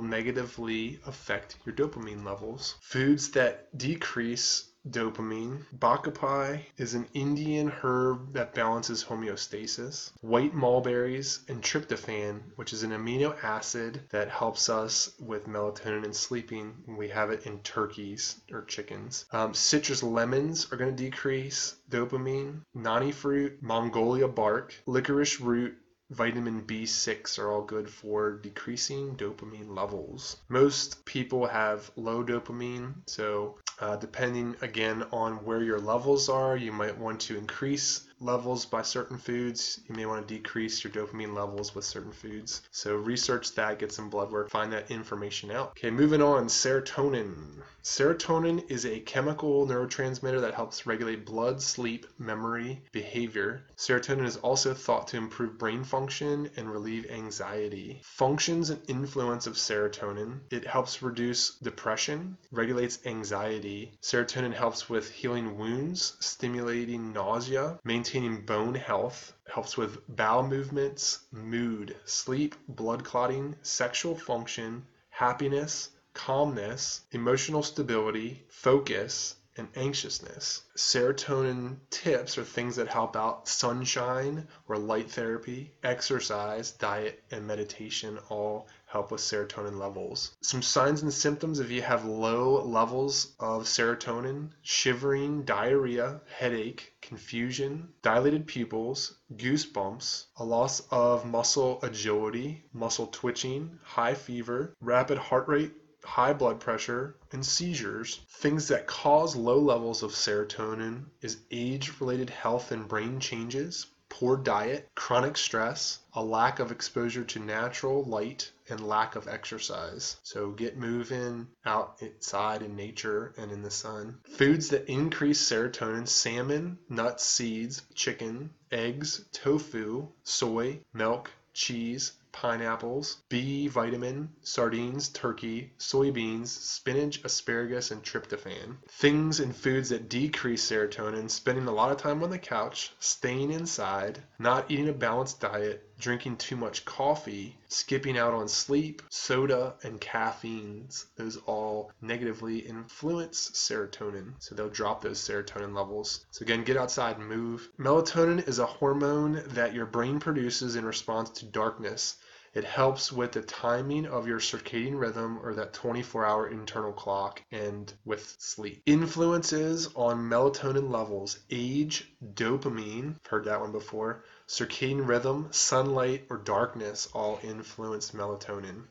negatively 0.00 1.00
affect 1.06 1.56
your 1.64 1.74
dopamine 1.74 2.24
levels. 2.24 2.76
Foods 2.82 3.30
that 3.30 3.76
decrease 3.76 4.71
dopamine. 4.88 5.64
Bacopa 5.78 6.60
is 6.76 6.94
an 6.94 7.06
Indian 7.14 7.68
herb 7.68 8.32
that 8.32 8.54
balances 8.54 9.04
homeostasis. 9.04 10.10
White 10.20 10.54
mulberries 10.54 11.40
and 11.48 11.62
tryptophan, 11.62 12.40
which 12.56 12.72
is 12.72 12.82
an 12.82 12.90
amino 12.90 13.36
acid 13.44 14.02
that 14.10 14.28
helps 14.28 14.68
us 14.68 15.12
with 15.20 15.46
melatonin 15.46 16.04
and 16.04 16.14
sleeping. 16.14 16.74
We 16.86 17.08
have 17.08 17.30
it 17.30 17.46
in 17.46 17.60
turkeys 17.60 18.40
or 18.50 18.62
chickens. 18.64 19.24
Um, 19.32 19.54
citrus 19.54 20.02
lemons 20.02 20.72
are 20.72 20.76
going 20.76 20.94
to 20.94 21.04
decrease 21.04 21.76
dopamine. 21.90 22.62
Noni 22.74 23.12
fruit, 23.12 23.62
Magnolia 23.62 24.28
bark, 24.28 24.74
licorice 24.86 25.40
root, 25.40 25.76
vitamin 26.12 26.62
B6 26.62 27.38
are 27.38 27.50
all 27.50 27.62
good 27.62 27.88
for 27.88 28.32
decreasing 28.32 29.16
dopamine 29.16 29.74
levels. 29.74 30.36
Most 30.48 31.04
people 31.04 31.46
have 31.46 31.90
low 31.96 32.22
dopamine, 32.22 32.94
so 33.06 33.58
uh, 33.82 33.96
depending 33.96 34.54
again 34.62 35.04
on 35.12 35.44
where 35.44 35.62
your 35.62 35.80
levels 35.80 36.28
are, 36.28 36.56
you 36.56 36.70
might 36.70 36.96
want 36.96 37.20
to 37.20 37.36
increase 37.36 38.02
levels 38.22 38.64
by 38.64 38.82
certain 38.82 39.18
foods. 39.18 39.80
You 39.88 39.94
may 39.94 40.06
want 40.06 40.26
to 40.26 40.34
decrease 40.34 40.82
your 40.82 40.92
dopamine 40.92 41.34
levels 41.34 41.74
with 41.74 41.84
certain 41.84 42.12
foods. 42.12 42.62
So 42.70 42.96
research 42.96 43.54
that, 43.54 43.78
get 43.78 43.92
some 43.92 44.10
blood 44.10 44.30
work, 44.30 44.50
find 44.50 44.72
that 44.72 44.90
information 44.90 45.50
out. 45.50 45.70
Okay, 45.70 45.90
moving 45.90 46.22
on, 46.22 46.46
serotonin. 46.46 47.62
Serotonin 47.82 48.70
is 48.70 48.86
a 48.86 49.00
chemical 49.00 49.66
neurotransmitter 49.66 50.40
that 50.40 50.54
helps 50.54 50.86
regulate 50.86 51.26
blood, 51.26 51.60
sleep, 51.60 52.06
memory, 52.16 52.80
behavior. 52.92 53.64
Serotonin 53.76 54.24
is 54.24 54.36
also 54.36 54.72
thought 54.72 55.08
to 55.08 55.16
improve 55.16 55.58
brain 55.58 55.82
function 55.82 56.48
and 56.56 56.70
relieve 56.70 57.10
anxiety. 57.10 58.00
Functions 58.04 58.70
and 58.70 58.80
influence 58.86 59.48
of 59.48 59.54
serotonin. 59.54 60.38
It 60.50 60.64
helps 60.64 61.02
reduce 61.02 61.56
depression, 61.56 62.36
regulates 62.52 63.00
anxiety. 63.04 63.92
Serotonin 64.00 64.54
helps 64.54 64.88
with 64.88 65.10
healing 65.10 65.58
wounds, 65.58 66.16
stimulating 66.20 67.12
nausea, 67.12 67.80
maintaining 67.82 68.11
maintaining 68.14 68.44
bone 68.44 68.74
health, 68.74 69.32
helps 69.50 69.74
with 69.78 69.98
bowel 70.16 70.46
movements, 70.46 71.20
mood, 71.32 71.96
sleep, 72.04 72.54
blood 72.68 73.02
clotting, 73.02 73.56
sexual 73.62 74.14
function, 74.14 74.84
happiness, 75.08 75.88
calmness, 76.12 77.00
emotional 77.12 77.62
stability, 77.62 78.44
focus, 78.50 79.36
and 79.56 79.66
anxiousness. 79.76 80.60
Serotonin 80.76 81.78
tips 81.88 82.36
are 82.36 82.44
things 82.44 82.76
that 82.76 82.88
help 82.88 83.16
out 83.16 83.48
sunshine 83.48 84.46
or 84.68 84.76
light 84.76 85.10
therapy, 85.10 85.72
exercise, 85.82 86.72
diet, 86.72 87.22
and 87.30 87.46
meditation 87.46 88.18
all 88.28 88.68
help 88.92 89.10
with 89.10 89.22
serotonin 89.22 89.78
levels. 89.78 90.36
Some 90.42 90.60
signs 90.60 91.00
and 91.00 91.12
symptoms 91.12 91.60
if 91.60 91.70
you 91.70 91.80
have 91.80 92.04
low 92.04 92.62
levels 92.62 93.34
of 93.40 93.64
serotonin 93.64 94.50
shivering, 94.60 95.44
diarrhea, 95.44 96.20
headache, 96.38 96.92
confusion, 97.00 97.88
dilated 98.02 98.46
pupils, 98.46 99.16
goosebumps, 99.34 100.26
a 100.36 100.44
loss 100.44 100.82
of 100.90 101.24
muscle 101.24 101.80
agility, 101.82 102.64
muscle 102.74 103.06
twitching, 103.06 103.78
high 103.82 104.14
fever, 104.14 104.74
rapid 104.82 105.16
heart 105.16 105.48
rate, 105.48 105.72
high 106.04 106.34
blood 106.34 106.60
pressure, 106.60 107.16
and 107.32 107.46
seizures. 107.46 108.20
Things 108.28 108.68
that 108.68 108.86
cause 108.86 109.34
low 109.34 109.58
levels 109.58 110.02
of 110.02 110.10
serotonin 110.10 111.04
is 111.22 111.38
age-related 111.50 112.28
health 112.28 112.72
and 112.72 112.86
brain 112.86 113.20
changes, 113.20 113.86
poor 114.08 114.36
diet, 114.36 114.90
chronic 114.94 115.38
stress, 115.38 116.00
a 116.12 116.22
lack 116.22 116.58
of 116.58 116.70
exposure 116.70 117.24
to 117.24 117.38
natural 117.38 118.04
light, 118.04 118.52
and 118.72 118.86
lack 118.86 119.14
of 119.14 119.28
exercise. 119.28 120.16
So 120.24 120.50
get 120.50 120.76
moving 120.76 121.46
outside 121.64 122.62
in 122.62 122.74
nature 122.74 123.32
and 123.36 123.52
in 123.52 123.62
the 123.62 123.70
sun. 123.70 124.18
Foods 124.24 124.68
that 124.70 124.90
increase 124.90 125.40
serotonin 125.40 126.08
salmon, 126.08 126.78
nuts, 126.88 127.24
seeds, 127.24 127.82
chicken, 127.94 128.50
eggs, 128.72 129.24
tofu, 129.32 130.08
soy, 130.24 130.80
milk, 130.92 131.30
cheese, 131.54 132.12
pineapples, 132.32 133.18
B 133.28 133.68
vitamin, 133.68 134.30
sardines, 134.42 135.08
turkey, 135.10 135.72
soybeans, 135.78 136.48
spinach, 136.48 137.22
asparagus, 137.24 137.90
and 137.90 138.02
tryptophan. 138.02 138.78
Things 138.88 139.38
and 139.38 139.54
foods 139.54 139.90
that 139.90 140.08
decrease 140.08 140.68
serotonin, 140.68 141.30
spending 141.30 141.68
a 141.68 141.72
lot 141.72 141.92
of 141.92 141.98
time 141.98 142.22
on 142.22 142.30
the 142.30 142.38
couch, 142.38 142.92
staying 142.98 143.52
inside, 143.52 144.22
not 144.38 144.70
eating 144.70 144.88
a 144.88 144.92
balanced 144.92 145.40
diet, 145.40 145.88
drinking 146.02 146.36
too 146.36 146.56
much 146.56 146.84
coffee, 146.84 147.56
skipping 147.68 148.18
out 148.18 148.34
on 148.34 148.48
sleep, 148.48 149.02
soda, 149.08 149.74
and 149.84 150.00
caffeines. 150.00 151.06
Those 151.16 151.36
all 151.46 151.92
negatively 152.00 152.58
influence 152.58 153.50
serotonin. 153.54 154.34
So 154.40 154.54
they'll 154.54 154.68
drop 154.68 155.00
those 155.00 155.20
serotonin 155.20 155.74
levels. 155.74 156.26
So 156.32 156.42
again, 156.42 156.64
get 156.64 156.76
outside 156.76 157.18
and 157.18 157.28
move. 157.28 157.68
Melatonin 157.78 158.48
is 158.48 158.58
a 158.58 158.66
hormone 158.66 159.42
that 159.48 159.74
your 159.74 159.86
brain 159.86 160.18
produces 160.18 160.74
in 160.74 160.84
response 160.84 161.30
to 161.30 161.46
darkness. 161.46 162.16
It 162.54 162.64
helps 162.64 163.10
with 163.10 163.32
the 163.32 163.40
timing 163.40 164.04
of 164.04 164.28
your 164.28 164.38
circadian 164.38 165.00
rhythm 165.00 165.38
or 165.42 165.54
that 165.54 165.72
24 165.72 166.26
hour 166.26 166.48
internal 166.48 166.92
clock 166.92 167.42
and 167.50 167.90
with 168.04 168.36
sleep. 168.38 168.82
Influences 168.84 169.88
on 169.94 170.28
melatonin 170.28 170.90
levels 170.90 171.38
age, 171.50 172.12
dopamine, 172.34 173.16
heard 173.26 173.46
that 173.46 173.60
one 173.60 173.72
before, 173.72 174.24
circadian 174.46 175.08
rhythm, 175.08 175.48
sunlight, 175.50 176.26
or 176.28 176.36
darkness 176.36 177.08
all 177.14 177.40
influence 177.42 178.10
melatonin. 178.10 178.84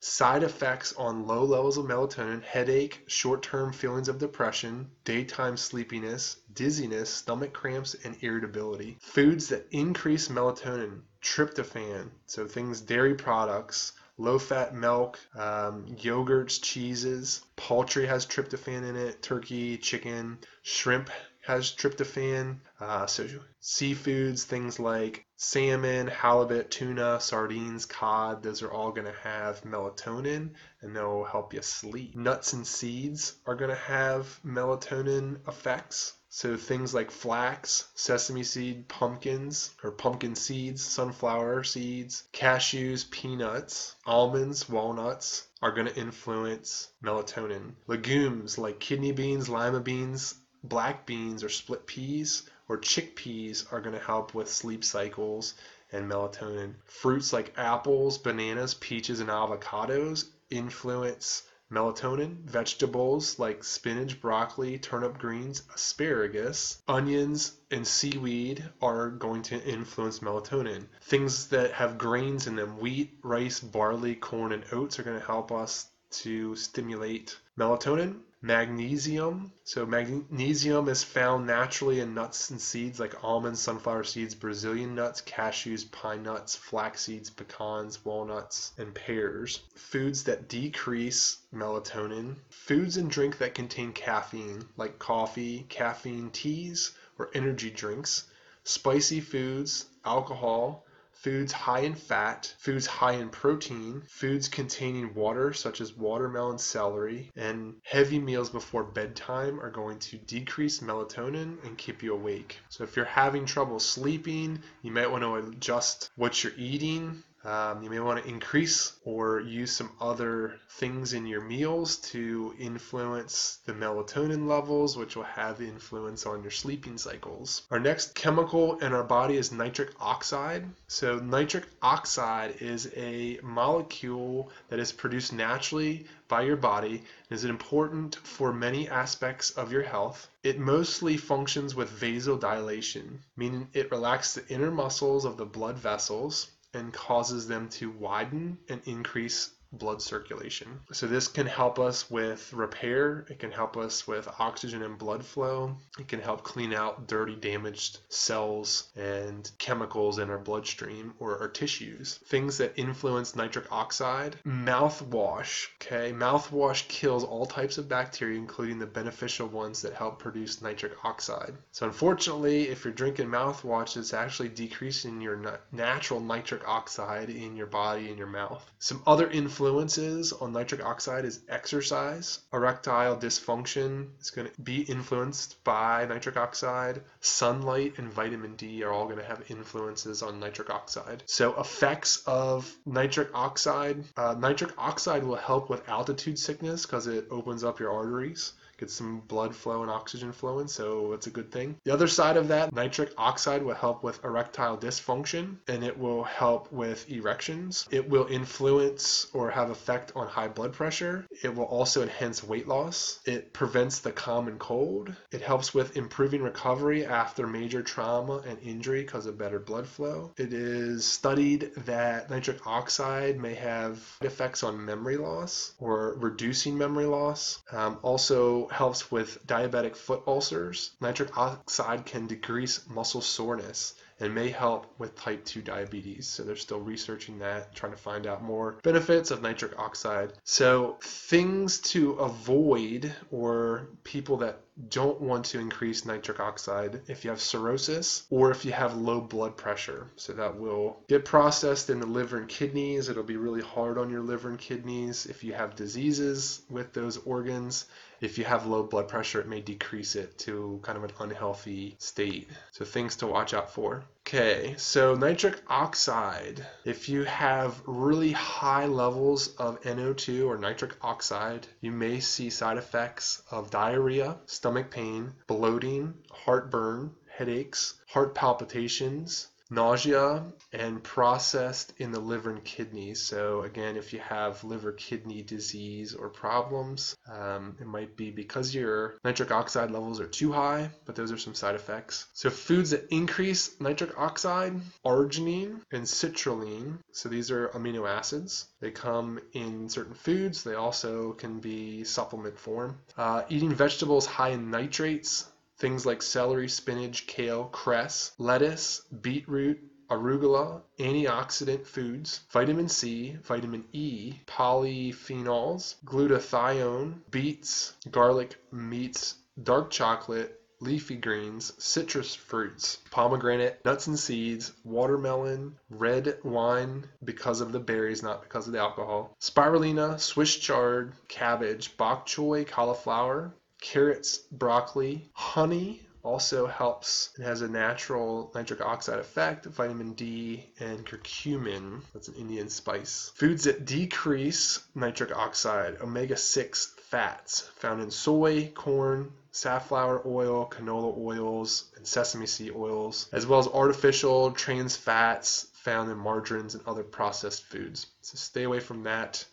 Side 0.00 0.42
effects 0.42 0.92
on 0.98 1.26
low 1.26 1.42
levels 1.42 1.78
of 1.78 1.86
melatonin 1.86 2.42
headache, 2.42 3.02
short 3.06 3.42
term 3.42 3.72
feelings 3.72 4.08
of 4.08 4.18
depression, 4.18 4.90
daytime 5.04 5.56
sleepiness, 5.56 6.36
dizziness, 6.52 7.08
stomach 7.08 7.54
cramps, 7.54 7.94
and 8.04 8.22
irritability. 8.22 8.98
Foods 9.00 9.48
that 9.48 9.66
increase 9.70 10.28
melatonin 10.28 11.00
tryptophan, 11.26 12.08
so 12.26 12.46
things, 12.46 12.80
dairy 12.80 13.14
products, 13.14 13.92
low 14.16 14.38
fat 14.38 14.74
milk, 14.74 15.18
um, 15.34 15.84
yogurts, 15.96 16.62
cheeses. 16.62 17.42
Poultry 17.56 18.06
has 18.06 18.24
tryptophan 18.24 18.88
in 18.88 18.96
it, 18.96 19.22
turkey, 19.22 19.76
chicken, 19.76 20.38
shrimp 20.62 21.10
has 21.42 21.72
tryptophan. 21.72 22.58
Uh, 22.80 23.06
so 23.06 23.26
seafoods, 23.60 24.44
things 24.44 24.78
like 24.78 25.26
salmon, 25.36 26.06
halibut, 26.06 26.70
tuna, 26.70 27.20
sardines, 27.20 27.86
cod, 27.86 28.42
those 28.42 28.62
are 28.62 28.70
all 28.70 28.92
going 28.92 29.06
to 29.06 29.20
have 29.22 29.62
melatonin 29.62 30.50
and 30.80 30.94
they'll 30.94 31.24
help 31.24 31.52
you 31.52 31.62
sleep. 31.62 32.14
Nuts 32.14 32.52
and 32.52 32.66
seeds 32.66 33.34
are 33.46 33.56
going 33.56 33.70
to 33.70 33.76
have 33.76 34.40
melatonin 34.44 35.46
effects. 35.48 36.15
So 36.36 36.54
things 36.58 36.92
like 36.92 37.10
flax, 37.10 37.88
sesame 37.94 38.42
seed, 38.42 38.88
pumpkins 38.88 39.70
or 39.82 39.90
pumpkin 39.90 40.34
seeds, 40.34 40.84
sunflower 40.84 41.64
seeds, 41.64 42.24
cashews, 42.34 43.10
peanuts, 43.10 43.96
almonds, 44.04 44.68
walnuts 44.68 45.46
are 45.62 45.72
going 45.72 45.86
to 45.86 45.96
influence 45.96 46.88
melatonin. 47.02 47.72
Legumes 47.86 48.58
like 48.58 48.80
kidney 48.80 49.12
beans, 49.12 49.48
lima 49.48 49.80
beans, 49.80 50.34
black 50.62 51.06
beans 51.06 51.42
or 51.42 51.48
split 51.48 51.86
peas 51.86 52.42
or 52.68 52.76
chickpeas 52.76 53.72
are 53.72 53.80
going 53.80 53.98
to 53.98 54.06
help 54.06 54.34
with 54.34 54.52
sleep 54.52 54.84
cycles 54.84 55.54
and 55.90 56.06
melatonin. 56.06 56.74
Fruits 56.84 57.32
like 57.32 57.54
apples, 57.56 58.18
bananas, 58.18 58.74
peaches, 58.74 59.20
and 59.20 59.30
avocados 59.30 60.26
influence 60.50 61.44
melatonin. 61.70 62.44
Vegetables 62.44 63.38
like 63.38 63.64
spinach, 63.64 64.20
broccoli, 64.20 64.78
turnip 64.78 65.18
greens, 65.18 65.62
asparagus, 65.74 66.82
onions, 66.86 67.52
and 67.70 67.86
seaweed 67.86 68.64
are 68.80 69.10
going 69.10 69.42
to 69.42 69.62
influence 69.64 70.20
melatonin. 70.20 70.86
Things 71.02 71.48
that 71.48 71.72
have 71.72 71.98
grains 71.98 72.46
in 72.46 72.56
them, 72.56 72.78
wheat, 72.78 73.18
rice, 73.22 73.60
barley, 73.60 74.14
corn, 74.14 74.52
and 74.52 74.64
oats, 74.72 74.98
are 74.98 75.02
going 75.02 75.18
to 75.18 75.26
help 75.26 75.50
us 75.50 75.90
to 76.10 76.54
stimulate 76.56 77.36
melatonin. 77.58 78.20
Magnesium. 78.46 79.50
So, 79.64 79.84
magnesium 79.84 80.88
is 80.88 81.02
found 81.02 81.48
naturally 81.48 81.98
in 81.98 82.14
nuts 82.14 82.48
and 82.50 82.60
seeds 82.60 83.00
like 83.00 83.24
almonds, 83.24 83.60
sunflower 83.60 84.04
seeds, 84.04 84.36
Brazilian 84.36 84.94
nuts, 84.94 85.20
cashews, 85.20 85.90
pine 85.90 86.22
nuts, 86.22 86.54
flax 86.54 87.00
seeds, 87.00 87.28
pecans, 87.28 88.04
walnuts, 88.04 88.70
and 88.78 88.94
pears. 88.94 89.64
Foods 89.74 90.22
that 90.22 90.48
decrease 90.48 91.38
melatonin. 91.52 92.36
Foods 92.48 92.96
and 92.96 93.10
drink 93.10 93.38
that 93.38 93.52
contain 93.52 93.92
caffeine, 93.92 94.64
like 94.76 95.00
coffee, 95.00 95.66
caffeine 95.68 96.30
teas, 96.30 96.92
or 97.18 97.32
energy 97.34 97.70
drinks. 97.70 98.28
Spicy 98.62 99.20
foods, 99.20 99.86
alcohol, 100.04 100.85
foods 101.16 101.52
high 101.52 101.80
in 101.80 101.94
fat, 101.94 102.54
foods 102.58 102.86
high 102.86 103.12
in 103.12 103.28
protein, 103.28 104.02
foods 104.08 104.48
containing 104.48 105.14
water 105.14 105.52
such 105.52 105.80
as 105.80 105.96
watermelon, 105.96 106.58
celery, 106.58 107.32
and 107.36 107.74
heavy 107.82 108.18
meals 108.18 108.50
before 108.50 108.84
bedtime 108.84 109.60
are 109.60 109.70
going 109.70 109.98
to 109.98 110.16
decrease 110.18 110.80
melatonin 110.80 111.62
and 111.64 111.78
keep 111.78 112.02
you 112.02 112.12
awake. 112.14 112.58
So 112.68 112.84
if 112.84 112.96
you're 112.96 113.04
having 113.04 113.46
trouble 113.46 113.80
sleeping, 113.80 114.62
you 114.82 114.92
might 114.92 115.10
want 115.10 115.22
to 115.22 115.34
adjust 115.36 116.10
what 116.16 116.42
you're 116.44 116.52
eating 116.56 117.22
um, 117.46 117.80
you 117.80 117.88
may 117.88 118.00
want 118.00 118.20
to 118.20 118.28
increase 118.28 118.94
or 119.04 119.38
use 119.38 119.70
some 119.70 119.92
other 120.00 120.58
things 120.68 121.12
in 121.12 121.26
your 121.26 121.40
meals 121.40 121.96
to 121.98 122.52
influence 122.58 123.60
the 123.66 123.72
melatonin 123.72 124.48
levels, 124.48 124.96
which 124.96 125.14
will 125.14 125.22
have 125.22 125.60
influence 125.60 126.26
on 126.26 126.42
your 126.42 126.50
sleeping 126.50 126.98
cycles. 126.98 127.62
Our 127.70 127.78
next 127.78 128.16
chemical 128.16 128.80
in 128.80 128.92
our 128.92 129.04
body 129.04 129.36
is 129.36 129.52
nitric 129.52 129.90
oxide. 130.00 130.68
So, 130.88 131.20
nitric 131.20 131.66
oxide 131.82 132.56
is 132.60 132.90
a 132.96 133.38
molecule 133.44 134.50
that 134.68 134.80
is 134.80 134.90
produced 134.90 135.32
naturally 135.32 136.08
by 136.26 136.42
your 136.42 136.56
body 136.56 136.96
and 137.30 137.36
is 137.36 137.44
important 137.44 138.16
for 138.16 138.52
many 138.52 138.88
aspects 138.88 139.50
of 139.50 139.70
your 139.70 139.84
health. 139.84 140.28
It 140.42 140.58
mostly 140.58 141.16
functions 141.16 141.76
with 141.76 142.00
vasodilation, 142.00 143.18
meaning 143.36 143.68
it 143.72 143.92
relaxes 143.92 144.42
the 144.42 144.52
inner 144.52 144.72
muscles 144.72 145.24
of 145.24 145.36
the 145.36 145.46
blood 145.46 145.78
vessels 145.78 146.48
and 146.74 146.92
causes 146.92 147.46
them 147.48 147.68
to 147.68 147.90
widen 147.90 148.58
and 148.68 148.82
increase 148.86 149.50
blood 149.78 150.00
circulation. 150.02 150.80
So 150.92 151.06
this 151.06 151.28
can 151.28 151.46
help 151.46 151.78
us 151.78 152.10
with 152.10 152.52
repair, 152.52 153.26
it 153.28 153.38
can 153.38 153.50
help 153.50 153.76
us 153.76 154.06
with 154.06 154.28
oxygen 154.38 154.82
and 154.82 154.98
blood 154.98 155.24
flow, 155.24 155.76
it 155.98 156.08
can 156.08 156.20
help 156.20 156.42
clean 156.42 156.72
out 156.72 157.06
dirty 157.06 157.36
damaged 157.36 157.98
cells 158.08 158.88
and 158.96 159.50
chemicals 159.58 160.18
in 160.18 160.30
our 160.30 160.38
bloodstream 160.38 161.14
or 161.18 161.38
our 161.40 161.48
tissues. 161.48 162.18
Things 162.26 162.58
that 162.58 162.72
influence 162.76 163.36
nitric 163.36 163.70
oxide, 163.70 164.36
mouthwash, 164.46 165.68
okay? 165.76 166.12
Mouthwash 166.12 166.86
kills 166.88 167.24
all 167.24 167.46
types 167.46 167.78
of 167.78 167.88
bacteria 167.88 168.38
including 168.38 168.78
the 168.78 168.86
beneficial 168.86 169.48
ones 169.48 169.82
that 169.82 169.92
help 169.92 170.18
produce 170.18 170.62
nitric 170.62 170.92
oxide. 171.04 171.54
So 171.72 171.86
unfortunately, 171.86 172.68
if 172.68 172.84
you're 172.84 172.94
drinking 172.94 173.26
mouthwash, 173.26 173.96
it's 173.96 174.14
actually 174.14 174.48
decreasing 174.50 175.20
your 175.20 175.60
natural 175.72 176.20
nitric 176.20 176.66
oxide 176.66 177.30
in 177.30 177.56
your 177.56 177.66
body 177.66 178.08
and 178.08 178.18
your 178.18 178.26
mouth. 178.26 178.64
Some 178.78 179.02
other 179.06 179.28
influences 179.30 179.65
influences 179.66 180.32
on 180.32 180.52
nitric 180.52 180.84
oxide 180.84 181.24
is 181.24 181.40
exercise. 181.48 182.38
Erectile 182.52 183.16
dysfunction 183.16 184.06
is 184.20 184.30
going 184.30 184.48
to 184.48 184.60
be 184.60 184.82
influenced 184.82 185.62
by 185.64 186.06
nitric 186.06 186.36
oxide. 186.36 187.02
Sunlight 187.20 187.98
and 187.98 188.12
vitamin 188.12 188.54
D 188.54 188.84
are 188.84 188.92
all 188.92 189.06
going 189.06 189.18
to 189.18 189.24
have 189.24 189.50
influences 189.50 190.22
on 190.22 190.38
nitric 190.38 190.70
oxide. 190.70 191.24
So, 191.26 191.58
effects 191.58 192.22
of 192.26 192.72
nitric 192.86 193.30
oxide 193.34 194.04
uh, 194.16 194.36
nitric 194.38 194.70
oxide 194.78 195.24
will 195.24 195.34
help 195.34 195.68
with 195.68 195.88
altitude 195.88 196.38
sickness 196.38 196.86
because 196.86 197.08
it 197.08 197.26
opens 197.32 197.64
up 197.64 197.80
your 197.80 197.90
arteries 197.90 198.52
get 198.78 198.90
some 198.90 199.20
blood 199.20 199.54
flow 199.54 199.82
and 199.82 199.90
oxygen 199.90 200.32
flowing, 200.32 200.68
so 200.68 201.12
it's 201.12 201.26
a 201.26 201.30
good 201.30 201.50
thing. 201.50 201.76
The 201.84 201.92
other 201.92 202.08
side 202.08 202.36
of 202.36 202.48
that, 202.48 202.72
nitric 202.72 203.12
oxide 203.16 203.62
will 203.62 203.74
help 203.74 204.02
with 204.02 204.24
erectile 204.24 204.76
dysfunction 204.76 205.56
and 205.68 205.84
it 205.84 205.98
will 205.98 206.24
help 206.24 206.70
with 206.72 207.10
erections. 207.10 207.86
It 207.90 208.08
will 208.08 208.26
influence 208.26 209.26
or 209.32 209.50
have 209.50 209.70
effect 209.70 210.12
on 210.14 210.26
high 210.26 210.48
blood 210.48 210.72
pressure. 210.72 211.26
It 211.42 211.54
will 211.54 211.64
also 211.64 212.02
enhance 212.02 212.44
weight 212.44 212.68
loss. 212.68 213.20
It 213.24 213.52
prevents 213.52 214.00
the 214.00 214.12
common 214.12 214.58
cold. 214.58 215.14
It 215.30 215.42
helps 215.42 215.74
with 215.74 215.96
improving 215.96 216.42
recovery 216.42 217.06
after 217.06 217.46
major 217.46 217.82
trauma 217.82 218.42
and 218.46 218.58
injury 218.62 219.02
because 219.02 219.26
of 219.26 219.38
better 219.38 219.58
blood 219.58 219.86
flow. 219.86 220.32
It 220.36 220.52
is 220.52 221.04
studied 221.04 221.70
that 221.84 222.30
nitric 222.30 222.66
oxide 222.66 223.38
may 223.38 223.54
have 223.54 224.02
effects 224.20 224.62
on 224.62 224.84
memory 224.84 225.16
loss 225.16 225.72
or 225.78 226.14
reducing 226.18 226.76
memory 226.76 227.06
loss. 227.06 227.62
Um, 227.72 227.98
also, 228.02 228.65
helps 228.72 229.10
with 229.10 229.46
diabetic 229.46 229.96
foot 229.96 230.22
ulcers. 230.26 230.92
Nitric 231.00 231.36
oxide 231.36 232.06
can 232.06 232.26
decrease 232.26 232.86
muscle 232.88 233.20
soreness 233.20 233.94
and 234.20 234.34
may 234.34 234.48
help 234.48 234.86
with 234.98 235.14
type 235.14 235.44
2 235.44 235.62
diabetes. 235.62 236.26
So 236.26 236.42
they're 236.42 236.56
still 236.56 236.80
researching 236.80 237.38
that, 237.40 237.74
trying 237.74 237.92
to 237.92 237.98
find 237.98 238.26
out 238.26 238.42
more 238.42 238.78
benefits 238.82 239.30
of 239.30 239.42
nitric 239.42 239.78
oxide. 239.78 240.32
So 240.44 240.98
things 241.02 241.80
to 241.92 242.12
avoid 242.12 243.12
or 243.30 243.88
people 244.04 244.38
that 244.38 244.60
don't 244.88 245.20
want 245.20 245.46
to 245.46 245.58
increase 245.58 246.04
nitric 246.04 246.38
oxide 246.38 247.00
if 247.08 247.24
you 247.24 247.30
have 247.30 247.40
cirrhosis 247.40 248.26
or 248.30 248.50
if 248.50 248.64
you 248.64 248.72
have 248.72 248.96
low 248.96 249.20
blood 249.20 249.56
pressure. 249.56 250.06
So 250.16 250.34
that 250.34 250.58
will 250.58 250.98
get 251.08 251.24
processed 251.24 251.88
in 251.88 252.00
the 252.00 252.06
liver 252.06 252.36
and 252.38 252.48
kidneys. 252.48 253.08
It'll 253.08 253.22
be 253.22 253.38
really 253.38 253.62
hard 253.62 253.96
on 253.96 254.10
your 254.10 254.20
liver 254.20 254.50
and 254.50 254.58
kidneys. 254.58 255.26
If 255.26 255.42
you 255.42 255.54
have 255.54 255.76
diseases 255.76 256.62
with 256.68 256.92
those 256.92 257.16
organs, 257.18 257.86
if 258.20 258.38
you 258.38 258.44
have 258.44 258.66
low 258.66 258.82
blood 258.82 259.08
pressure, 259.08 259.40
it 259.40 259.48
may 259.48 259.60
decrease 259.60 260.14
it 260.14 260.36
to 260.40 260.78
kind 260.82 260.98
of 260.98 261.04
an 261.04 261.12
unhealthy 261.20 261.96
state. 261.98 262.50
So 262.72 262.84
things 262.84 263.16
to 263.16 263.26
watch 263.26 263.54
out 263.54 263.70
for. 263.70 264.04
Okay, 264.28 264.74
so 264.76 265.14
nitric 265.14 265.62
oxide. 265.68 266.66
If 266.84 267.08
you 267.08 267.22
have 267.22 267.80
really 267.86 268.32
high 268.32 268.86
levels 268.86 269.54
of 269.54 269.80
NO2 269.82 270.48
or 270.48 270.58
nitric 270.58 270.96
oxide, 271.00 271.68
you 271.80 271.92
may 271.92 272.18
see 272.18 272.50
side 272.50 272.76
effects 272.76 273.40
of 273.52 273.70
diarrhea, 273.70 274.36
stomach 274.46 274.90
pain, 274.90 275.32
bloating, 275.46 276.12
heartburn, 276.32 277.14
headaches, 277.28 278.00
heart 278.08 278.34
palpitations, 278.34 279.46
nausea 279.70 280.44
and 280.72 281.02
processed 281.02 281.92
in 281.98 282.12
the 282.12 282.20
liver 282.20 282.50
and 282.50 282.64
kidneys. 282.64 283.20
So 283.20 283.62
again, 283.62 283.96
if 283.96 284.12
you 284.12 284.20
have 284.20 284.62
liver 284.64 284.92
kidney 284.92 285.42
disease 285.42 286.14
or 286.14 286.28
problems, 286.28 287.16
um, 287.32 287.76
it 287.80 287.86
might 287.86 288.16
be 288.16 288.30
because 288.30 288.74
your 288.74 289.18
nitric 289.24 289.50
oxide 289.50 289.90
levels 289.90 290.20
are 290.20 290.26
too 290.26 290.52
high, 290.52 290.90
but 291.04 291.16
those 291.16 291.32
are 291.32 291.38
some 291.38 291.54
side 291.54 291.74
effects. 291.74 292.26
So 292.32 292.50
foods 292.50 292.90
that 292.90 293.06
increase 293.10 293.80
nitric 293.80 294.18
oxide, 294.18 294.80
arginine 295.04 295.80
and 295.92 296.04
citrulline. 296.04 296.98
So 297.12 297.28
these 297.28 297.50
are 297.50 297.68
amino 297.68 298.08
acids. 298.08 298.66
They 298.80 298.90
come 298.90 299.40
in 299.52 299.88
certain 299.88 300.14
foods. 300.14 300.62
They 300.62 300.74
also 300.74 301.32
can 301.32 301.60
be 301.60 302.04
supplement 302.04 302.58
form. 302.58 302.98
Uh, 303.16 303.42
eating 303.48 303.74
vegetables 303.74 304.26
high 304.26 304.50
in 304.50 304.70
nitrates, 304.70 305.50
Things 305.78 306.06
like 306.06 306.22
celery, 306.22 306.68
spinach, 306.68 307.26
kale, 307.26 307.64
cress, 307.64 308.32
lettuce, 308.38 309.02
beetroot, 309.20 309.78
arugula, 310.08 310.82
antioxidant 310.98 311.84
foods, 311.84 312.40
vitamin 312.50 312.88
C, 312.88 313.36
vitamin 313.42 313.84
E, 313.92 314.34
polyphenols, 314.46 315.96
glutathione, 316.04 317.20
beets, 317.30 317.92
garlic, 318.10 318.56
meats, 318.72 319.34
dark 319.62 319.90
chocolate, 319.90 320.60
leafy 320.80 321.16
greens, 321.16 321.72
citrus 321.82 322.34
fruits, 322.34 322.98
pomegranate, 323.10 323.84
nuts 323.84 324.06
and 324.06 324.18
seeds, 324.18 324.72
watermelon, 324.84 325.76
red 325.90 326.38
wine 326.44 327.08
because 327.24 327.60
of 327.60 327.72
the 327.72 327.80
berries, 327.80 328.22
not 328.22 328.42
because 328.42 328.66
of 328.66 328.72
the 328.72 328.78
alcohol, 328.78 329.34
spirulina, 329.40 330.20
Swiss 330.20 330.54
chard, 330.56 331.12
cabbage, 331.28 331.96
bok 331.96 332.26
choy, 332.26 332.66
cauliflower, 332.66 333.54
carrots, 333.86 334.38
broccoli, 334.50 335.30
honey, 335.32 336.02
also 336.24 336.66
helps 336.66 337.30
and 337.36 337.44
has 337.44 337.62
a 337.62 337.68
natural 337.68 338.50
nitric 338.52 338.80
oxide 338.80 339.20
effect, 339.20 339.64
vitamin 339.66 340.12
D 340.14 340.66
and 340.80 341.06
curcumin. 341.06 342.00
That's 342.12 342.26
an 342.26 342.34
Indian 342.34 342.68
spice. 342.68 343.30
Foods 343.36 343.62
that 343.64 343.84
decrease 343.84 344.80
nitric 344.96 345.34
oxide, 345.36 345.98
omega 346.00 346.36
6 346.36 346.94
fats 347.00 347.60
found 347.76 348.02
in 348.02 348.10
soy, 348.10 348.72
corn, 348.74 349.32
safflower 349.52 350.20
oil, 350.26 350.68
canola 350.68 351.16
oils, 351.16 351.84
and 351.96 352.04
sesame 352.04 352.46
seed 352.46 352.72
oils, 352.74 353.28
as 353.32 353.46
well 353.46 353.60
as 353.60 353.68
artificial 353.68 354.50
trans 354.50 354.96
fats 354.96 355.68
found 355.74 356.10
in 356.10 356.18
margarines 356.18 356.74
and 356.74 356.84
other 356.88 357.04
processed 357.04 357.62
foods. 357.62 358.08
So 358.22 358.34
stay 358.34 358.64
away 358.64 358.80
from 358.80 359.04
that. 359.04 359.44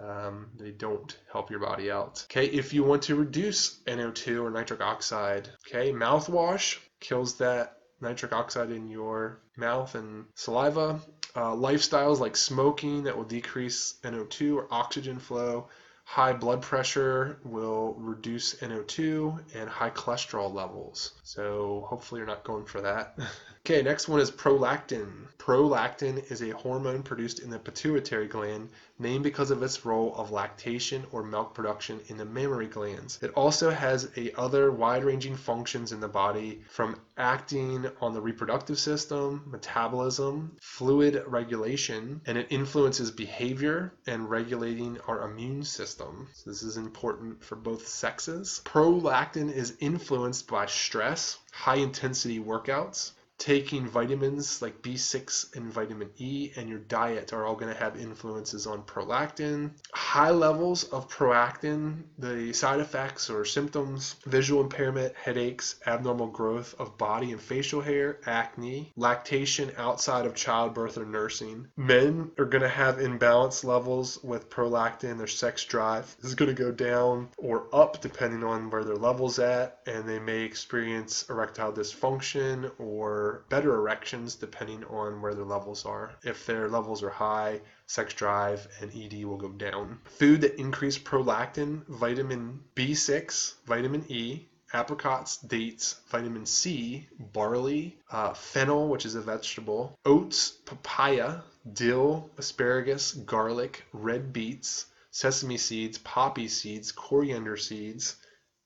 Um, 0.00 0.48
they 0.58 0.70
don't 0.70 1.16
help 1.30 1.50
your 1.50 1.60
body 1.60 1.90
out. 1.90 2.26
Okay, 2.30 2.46
if 2.46 2.72
you 2.72 2.82
want 2.82 3.02
to 3.02 3.14
reduce 3.14 3.80
NO2 3.84 4.42
or 4.42 4.50
nitric 4.50 4.80
oxide, 4.80 5.48
okay, 5.66 5.92
mouthwash 5.92 6.78
kills 7.00 7.36
that 7.38 7.78
nitric 8.00 8.32
oxide 8.32 8.70
in 8.70 8.88
your 8.88 9.40
mouth 9.56 9.94
and 9.94 10.24
saliva. 10.34 11.00
Uh, 11.34 11.52
lifestyles 11.52 12.20
like 12.20 12.36
smoking 12.36 13.04
that 13.04 13.16
will 13.16 13.24
decrease 13.24 13.94
NO2 14.02 14.56
or 14.56 14.68
oxygen 14.70 15.18
flow 15.18 15.68
High 16.04 16.32
blood 16.32 16.62
pressure 16.62 17.38
will 17.44 17.94
reduce 17.94 18.56
NO2 18.56 19.54
and 19.54 19.70
high 19.70 19.90
cholesterol 19.90 20.52
levels. 20.52 21.12
So 21.22 21.86
hopefully 21.88 22.18
you're 22.18 22.26
not 22.26 22.44
going 22.44 22.66
for 22.66 22.80
that. 22.82 23.16
okay, 23.64 23.80
next 23.80 24.08
one 24.08 24.18
is 24.18 24.28
prolactin. 24.28 25.28
Prolactin 25.38 26.30
is 26.32 26.42
a 26.42 26.50
hormone 26.50 27.02
produced 27.02 27.38
in 27.38 27.48
the 27.48 27.58
pituitary 27.58 28.26
gland, 28.26 28.70
named 28.98 29.22
because 29.22 29.52
of 29.52 29.62
its 29.62 29.84
role 29.84 30.14
of 30.16 30.32
lactation 30.32 31.06
or 31.12 31.22
milk 31.22 31.54
production 31.54 32.00
in 32.08 32.16
the 32.16 32.24
mammary 32.24 32.66
glands. 32.66 33.20
It 33.22 33.30
also 33.34 33.70
has 33.70 34.10
a 34.16 34.32
other 34.32 34.72
wide-ranging 34.72 35.36
functions 35.36 35.92
in 35.92 36.00
the 36.00 36.08
body 36.08 36.62
from 36.68 37.00
acting 37.16 37.88
on 38.00 38.14
the 38.14 38.20
reproductive 38.20 38.80
system, 38.80 39.44
metabolism, 39.46 40.56
fluid 40.60 41.22
regulation, 41.28 42.20
and 42.26 42.36
it 42.36 42.48
influences 42.50 43.12
behavior 43.12 43.92
and 44.08 44.28
regulating 44.28 44.98
our 45.06 45.28
immune 45.30 45.62
system. 45.62 46.28
So 46.34 46.50
this 46.50 46.64
is 46.64 46.76
important 46.76 47.44
for 47.44 47.54
both 47.54 47.86
sexes. 47.86 48.60
Prolactin 48.64 49.52
is 49.52 49.76
influenced 49.78 50.48
by 50.48 50.66
stress, 50.66 51.38
high 51.52 51.76
intensity 51.76 52.40
workouts, 52.40 53.12
taking 53.42 53.88
vitamins 53.88 54.62
like 54.62 54.82
B6 54.82 55.56
and 55.56 55.72
vitamin 55.72 56.08
E 56.16 56.52
and 56.54 56.68
your 56.68 56.78
diet 56.78 57.32
are 57.32 57.44
all 57.44 57.56
going 57.56 57.74
to 57.74 57.80
have 57.80 57.98
influences 57.98 58.68
on 58.68 58.84
prolactin. 58.84 59.72
High 59.92 60.30
levels 60.30 60.84
of 60.84 61.08
prolactin, 61.10 62.04
the 62.18 62.52
side 62.52 62.78
effects 62.78 63.28
or 63.28 63.44
symptoms, 63.44 64.14
visual 64.26 64.62
impairment, 64.62 65.16
headaches, 65.16 65.74
abnormal 65.88 66.28
growth 66.28 66.76
of 66.78 66.96
body 66.96 67.32
and 67.32 67.40
facial 67.40 67.80
hair, 67.80 68.20
acne, 68.26 68.92
lactation 68.94 69.72
outside 69.76 70.24
of 70.24 70.36
childbirth 70.36 70.96
or 70.96 71.04
nursing. 71.04 71.66
Men 71.76 72.30
are 72.38 72.44
going 72.44 72.62
to 72.62 72.68
have 72.68 72.98
imbalanced 72.98 73.64
levels 73.64 74.22
with 74.22 74.50
prolactin, 74.50 75.18
their 75.18 75.26
sex 75.26 75.64
drive 75.64 76.14
is 76.22 76.36
going 76.36 76.54
to 76.54 76.62
go 76.62 76.70
down 76.70 77.28
or 77.38 77.66
up 77.72 78.00
depending 78.00 78.44
on 78.44 78.70
where 78.70 78.84
their 78.84 78.94
levels 78.94 79.40
at 79.40 79.80
and 79.88 80.08
they 80.08 80.20
may 80.20 80.42
experience 80.42 81.28
erectile 81.28 81.72
dysfunction 81.72 82.70
or 82.78 83.31
better 83.48 83.74
erections 83.74 84.34
depending 84.34 84.84
on 84.84 85.20
where 85.20 85.34
their 85.34 85.44
levels 85.44 85.84
are. 85.84 86.14
If 86.22 86.46
their 86.46 86.68
levels 86.68 87.02
are 87.02 87.10
high, 87.10 87.60
sex 87.86 88.14
drive 88.14 88.66
and 88.80 88.90
ED 88.94 89.24
will 89.24 89.36
go 89.36 89.50
down. 89.50 89.98
Food 90.04 90.40
that 90.42 90.58
increase 90.60 90.98
prolactin, 90.98 91.86
vitamin 91.86 92.62
B6, 92.74 93.54
vitamin 93.66 94.04
E, 94.08 94.48
apricots, 94.72 95.36
dates, 95.38 96.00
vitamin 96.08 96.46
C, 96.46 97.08
barley, 97.18 97.98
uh, 98.10 98.32
fennel, 98.34 98.88
which 98.88 99.04
is 99.04 99.14
a 99.14 99.20
vegetable, 99.20 99.98
oats, 100.04 100.50
papaya, 100.50 101.42
dill, 101.72 102.30
asparagus, 102.38 103.12
garlic, 103.12 103.84
red 103.92 104.32
beets, 104.32 104.86
sesame 105.10 105.58
seeds, 105.58 105.98
poppy 105.98 106.48
seeds, 106.48 106.90
coriander 106.90 107.56
seeds, 107.56 108.16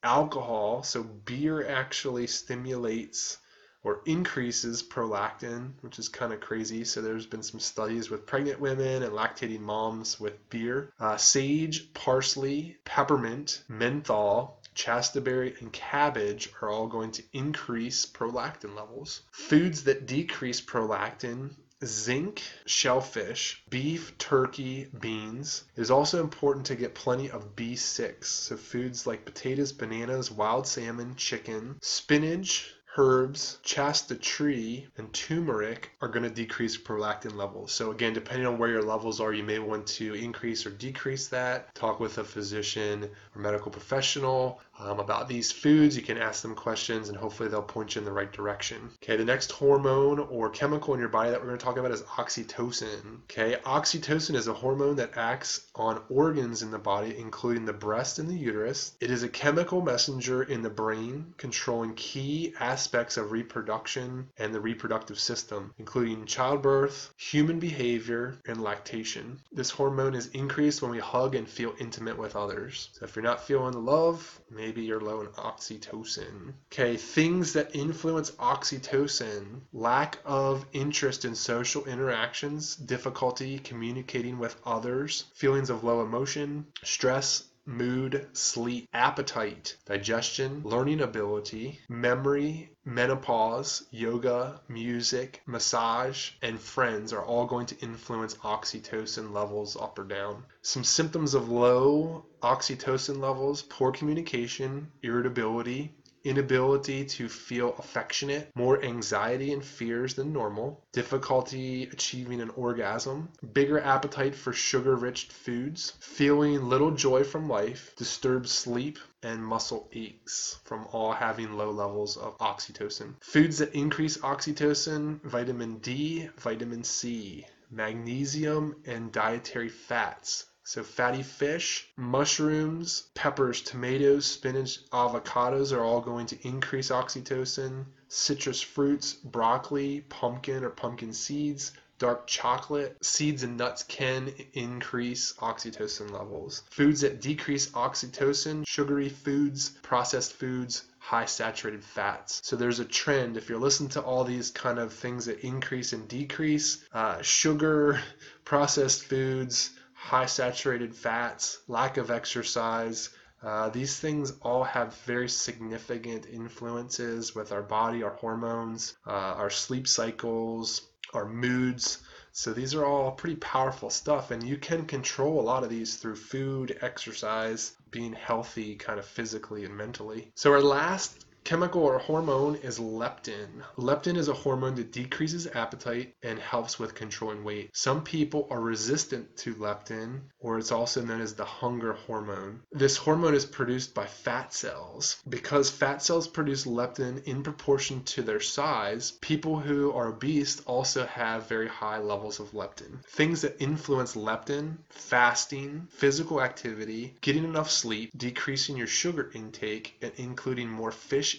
alcohol. 0.03 0.83
So 0.83 1.03
beer 1.03 1.67
actually 1.69 2.29
stimulates 2.29 3.39
or 3.87 4.01
increases 4.05 4.83
prolactin, 4.83 5.71
which 5.81 6.01
is 6.01 6.09
kind 6.09 6.33
of 6.33 6.41
crazy. 6.41 6.83
So 6.83 7.01
there's 7.01 7.25
been 7.25 7.45
some 7.45 7.61
studies 7.61 8.11
with 8.11 8.27
pregnant 8.27 8.59
women 8.59 9.05
and 9.05 9.13
lactating 9.13 9.61
moms 9.61 10.19
with 10.19 10.51
beer. 10.51 10.93
Uh, 10.99 11.17
sage, 11.17 11.95
parsley, 11.95 12.79
peppermint, 12.85 13.63
menthol, 13.69 14.61
chasteberry, 14.75 15.55
and 15.61 15.73
cabbage 15.73 16.51
are 16.61 16.69
all 16.69 16.89
going 16.89 17.13
to 17.13 17.23
increase 17.33 18.05
prolactin 18.05 18.75
levels. 18.75 19.23
Foods 19.31 19.85
that 19.85 20.07
decrease 20.07 20.61
prolactin 20.61 21.55
zinc, 21.85 22.43
shellfish, 22.65 23.63
beef, 23.71 24.17
turkey, 24.19 24.89
beans. 24.99 25.63
It 25.77 25.83
is 25.83 25.91
also 25.93 26.21
important 26.23 26.67
to 26.67 26.75
get 26.75 26.95
plenty 26.95 27.31
of 27.31 27.55
B6. 27.55 28.25
So 28.25 28.57
foods 28.57 29.07
like 29.07 29.27
potatoes, 29.27 29.73
bananas, 29.73 30.31
wild 30.31 30.67
salmon, 30.67 31.15
chicken, 31.17 31.77
spinach, 31.83 32.75
herbs, 32.97 33.59
chaste 33.63 34.21
tree, 34.21 34.87
and 34.97 35.13
turmeric 35.13 35.91
are 36.01 36.09
going 36.09 36.23
to 36.23 36.31
decrease 36.31 36.77
prolactin 36.77 37.37
levels. 37.37 37.73
So 37.73 37.91
again, 37.91 38.13
depending 38.13 38.47
on 38.47 38.59
where 38.59 38.71
your 38.71 38.83
levels 38.83 39.21
are, 39.21 39.33
you 39.33 39.45
may 39.45 39.59
want 39.59 39.87
to 39.89 40.15
increase 40.15 40.67
or 40.67 40.71
decrease 40.71 41.29
that. 41.29 41.75
Talk 41.75 42.01
with 42.01 42.19
a 42.19 42.25
physician 42.25 43.09
or 43.35 43.43
medical 43.43 43.71
professional 43.71 44.61
um, 44.79 45.01
about 45.01 45.29
these 45.29 45.53
foods. 45.53 45.97
You 45.97 46.03
can 46.03 46.19
ask 46.19 46.43
them 46.43 46.55
questions 46.55 47.09
and 47.09 47.17
hopefully 47.17 47.49
they'll 47.49 47.63
point 47.63 47.95
you 47.95 48.01
in 48.01 48.05
the 48.05 48.13
right 48.13 48.33
direction. 48.33 48.91
Okay, 49.03 49.17
the 49.17 49.25
next 49.25 49.53
hormone 49.53 50.19
or 50.19 50.51
chemical 50.51 50.95
in 50.95 51.01
your 51.01 51.09
body 51.09 51.31
that 51.31 51.41
we're 51.41 51.47
going 51.47 51.59
to 51.59 51.65
talk 51.65 51.77
about 51.77 51.91
is 51.91 52.03
oxytocin. 52.03 53.21
Okay, 53.25 53.57
oxytocin 53.65 54.35
is 54.35 54.49
a 54.49 54.53
hormone 54.53 54.97
that 54.97 55.17
acts 55.17 55.67
on 55.75 56.03
organs 56.09 56.63
in 56.63 56.71
the 56.71 56.79
body, 56.79 57.17
including 57.19 57.65
the 57.65 57.73
breast 57.73 58.19
and 58.19 58.29
the 58.29 58.37
uterus. 58.37 58.95
It 59.01 59.11
is 59.11 59.23
a 59.23 59.29
chemical 59.29 59.81
messenger 59.81 60.43
in 60.43 60.63
the 60.63 60.71
brain 60.71 61.35
controlling 61.37 61.95
key 61.95 62.55
aspects 62.61 63.17
of 63.17 63.33
reproduction 63.33 64.29
and 64.39 64.55
the 64.55 64.61
reproductive 64.61 65.19
system, 65.19 65.73
including 65.79 66.27
childbirth, 66.27 67.13
human 67.17 67.59
behavior, 67.59 68.39
and 68.47 68.63
lactation. 68.63 69.41
This 69.53 69.71
hormone 69.71 70.15
is 70.15 70.29
increased 70.29 70.83
when 70.83 70.91
we 70.91 70.99
hug 70.99 71.35
and 71.35 71.49
feel 71.49 71.75
intimate 71.79 72.19
with 72.19 72.37
others. 72.37 72.91
So 72.93 73.05
if 73.05 73.17
you're 73.17 73.23
not 73.23 73.47
feeling 73.47 73.73
the 73.73 73.79
love, 73.79 74.41
maybe 74.51 74.66
maybe 74.67 74.83
you're 74.83 75.01
low 75.01 75.21
in 75.21 75.29
oxytocin. 75.29 76.53
Okay, 76.73 76.97
things 76.97 77.53
that 77.53 77.77
influence 77.77 78.33
oxytocin 78.33 79.61
lack 79.73 80.19
of 80.25 80.67
interest 80.73 81.25
in 81.25 81.37
social 81.37 81.85
interactions, 81.85 82.75
difficulty 82.75 83.61
communicating 83.61 84.41
with 84.41 84.57
others, 84.67 85.27
feelings 85.35 85.71
of 85.71 85.85
low 85.85 86.03
emotion, 86.03 86.67
stress, 86.83 87.45
mood, 87.67 88.29
sleep, 88.33 88.89
appetite, 88.93 89.77
digestion, 89.85 90.63
learning 90.65 91.01
ability, 91.01 91.81
memory, 91.89 92.71
menopause, 92.85 93.85
yoga, 93.91 94.61
music, 94.69 95.43
massage, 95.47 96.31
and 96.43 96.61
friends 96.61 97.13
are 97.13 97.25
all 97.25 97.45
going 97.47 97.67
to 97.67 97.79
influence 97.81 98.35
oxytocin 98.37 99.33
levels 99.33 99.77
up 99.77 99.99
or 99.99 100.05
down. 100.05 100.45
Some 100.63 100.85
symptoms 100.85 101.35
of 101.35 101.49
low 101.49 102.25
oxytocin 102.43 103.19
levels 103.19 103.63
poor 103.63 103.91
communication, 103.91 104.93
irritability, 105.03 105.93
inability 106.27 107.05
to 107.05 107.29
feel 107.29 107.75
affectionate, 107.79 108.51
more 108.55 108.83
anxiety 108.83 109.53
and 109.53 109.65
fears 109.65 110.15
than 110.15 110.33
normal, 110.33 110.85
difficulty 110.93 111.85
achieving 111.85 112.41
an 112.41 112.51
orgasm, 112.51 113.29
bigger 113.53 113.81
appetite 113.81 114.35
for 114.35 114.53
sugar 114.53 114.97
rich 114.97 115.27
foods, 115.27 115.93
feeling 116.01 116.69
little 116.69 116.91
joy 116.91 117.23
from 117.23 117.49
life, 117.49 117.95
disturbed 117.97 118.49
sleep, 118.49 118.99
and 119.23 119.45
muscle 119.45 119.89
aches 119.93 120.59
from 120.65 120.87
all 120.93 121.13
having 121.13 121.53
low 121.55 121.71
levels 121.71 122.17
of 122.17 122.37
oxytocin. 122.39 123.15
Foods 123.23 123.59
that 123.59 123.75
increase 123.75 124.19
oxytocin 124.19 125.23
vitamin 125.23 125.79
D, 125.79 126.29
vitamin 126.39 126.85
C, 126.85 127.47
magnesium, 127.71 128.77
and 128.85 129.13
dietary 129.13 129.69
fats 129.69 130.47
so 130.69 130.83
fatty 130.83 131.23
fish, 131.23 131.87
mushrooms, 131.97 133.05
peppers, 133.15 133.63
tomatoes, 133.63 134.27
spinach, 134.27 134.85
avocados 134.91 135.73
are 135.73 135.85
all 135.85 136.01
going 136.01 136.27
to 136.27 136.37
increase 136.45 136.91
oxytocin. 136.91 137.85
Citrus 138.09 138.61
fruits, 138.61 139.13
broccoli, 139.13 140.01
pumpkin 140.09 140.65
or 140.65 140.71
pumpkin 140.71 141.13
seeds, 141.13 141.71
dark 142.01 142.27
chocolate, 142.27 142.97
seeds 143.01 143.45
and 143.45 143.57
nuts 143.57 143.85
can 143.85 144.33
increase 144.55 145.35
oxytocin 145.35 146.11
levels. 146.11 146.65
Foods 146.71 147.03
that 147.03 147.21
decrease 147.21 147.71
oxytocin, 147.71 148.67
sugary 148.67 149.09
foods, 149.09 149.69
processed 149.83 150.33
foods, 150.33 150.83
high 150.99 151.27
saturated 151.27 151.85
fats. 151.85 152.41
So 152.43 152.57
there's 152.57 152.81
a 152.81 152.85
trend. 152.85 153.37
If 153.37 153.49
you're 153.49 153.61
listening 153.61 153.91
to 153.91 154.01
all 154.01 154.25
these 154.25 154.51
kind 154.51 154.81
of 154.81 154.93
things 154.93 155.27
that 155.27 155.47
increase 155.47 155.93
and 155.93 156.09
decrease, 156.09 156.85
uh, 156.93 157.23
sugar, 157.23 158.01
processed 158.45 159.05
foods, 159.05 159.71
high 160.13 160.27
saturated 160.27 160.95
fats, 160.95 161.59
lack 161.69 161.97
of 161.97 162.11
exercise, 162.11 163.11
Uh, 163.43 163.69
these 163.69 164.01
things 164.01 164.33
all 164.41 164.65
have 164.65 164.97
very 165.05 165.29
significant 165.29 166.27
influences 166.27 167.35
with 167.35 167.53
our 167.53 167.63
body, 167.63 168.03
our 168.03 168.15
hormones, 168.15 168.97
uh, 169.07 169.11
our 169.11 169.51
sleep 169.51 169.87
cycles, 169.87 170.81
our 171.13 171.27
moods. 171.27 171.99
So 172.33 172.53
these 172.53 172.75
are 172.75 172.85
all 172.85 173.13
pretty 173.13 173.37
powerful 173.37 173.91
stuff, 173.91 174.31
and 174.31 174.43
you 174.43 174.57
can 174.57 174.87
control 174.87 175.39
a 175.39 175.49
lot 175.51 175.65
of 175.65 175.71
these 175.71 175.97
through 175.97 176.17
food, 176.17 176.79
exercise, 176.81 177.77
being 177.91 178.15
healthy 178.15 178.75
kind 178.75 178.99
of 178.99 179.05
physically 179.05 179.65
and 179.67 179.77
mentally. 179.77 180.33
So 180.35 180.51
our 180.53 180.63
last 180.63 181.26
chemical 181.47 181.85
or 181.85 181.99
hormone 182.01 182.57
is 182.57 182.81
leptin. 182.81 183.63
Leptin 183.79 184.17
is 184.17 184.27
a 184.27 184.35
hormone 184.35 184.75
that 184.75 184.91
decreases 184.91 185.47
appetite 185.55 186.13
and 186.25 186.41
helps 186.41 186.77
with 186.77 186.97
controlling 186.97 187.45
weight. 187.45 187.71
Some 187.73 188.03
people 188.03 188.49
are 188.51 188.61
resistant 188.61 189.37
to 189.37 189.55
leptin, 189.55 190.23
or 190.41 190.59
it's 190.59 190.73
also 190.73 191.03
known 191.03 191.21
as 191.21 191.35
the 191.35 191.45
hunger 191.45 191.93
hormone. 191.93 192.63
This 192.73 192.97
hormone 192.97 193.37
is 193.37 193.47
produced 193.47 193.95
by 193.95 194.07
fat 194.07 194.53
cells. 194.53 195.23
Because 195.29 195.71
fat 195.71 196.03
cells 196.03 196.27
produce 196.27 196.67
leptin 196.67 197.23
in 197.23 197.45
proportion 197.45 198.03
to 198.03 198.23
their 198.23 198.41
size, 198.41 199.13
people 199.21 199.61
who 199.61 199.93
are 199.93 200.09
obese 200.09 200.61
also 200.63 201.07
have 201.07 201.49
very 201.49 201.69
high 201.69 201.99
levels 201.99 202.41
of 202.41 202.51
leptin. 202.55 203.05
Things 203.05 203.43
that 203.43 203.63
influence 203.63 204.17
leptin, 204.17 204.79
fasting, 204.89 205.87
physical 205.91 206.43
activity, 206.43 207.15
getting 207.21 207.45
enough 207.45 207.71
sleep, 207.71 208.11
decreasing 208.17 208.77
your 208.77 208.89
sugar 208.89 209.31
intake, 209.33 209.97
and 210.03 210.11
including 210.17 210.69
more 210.69 210.91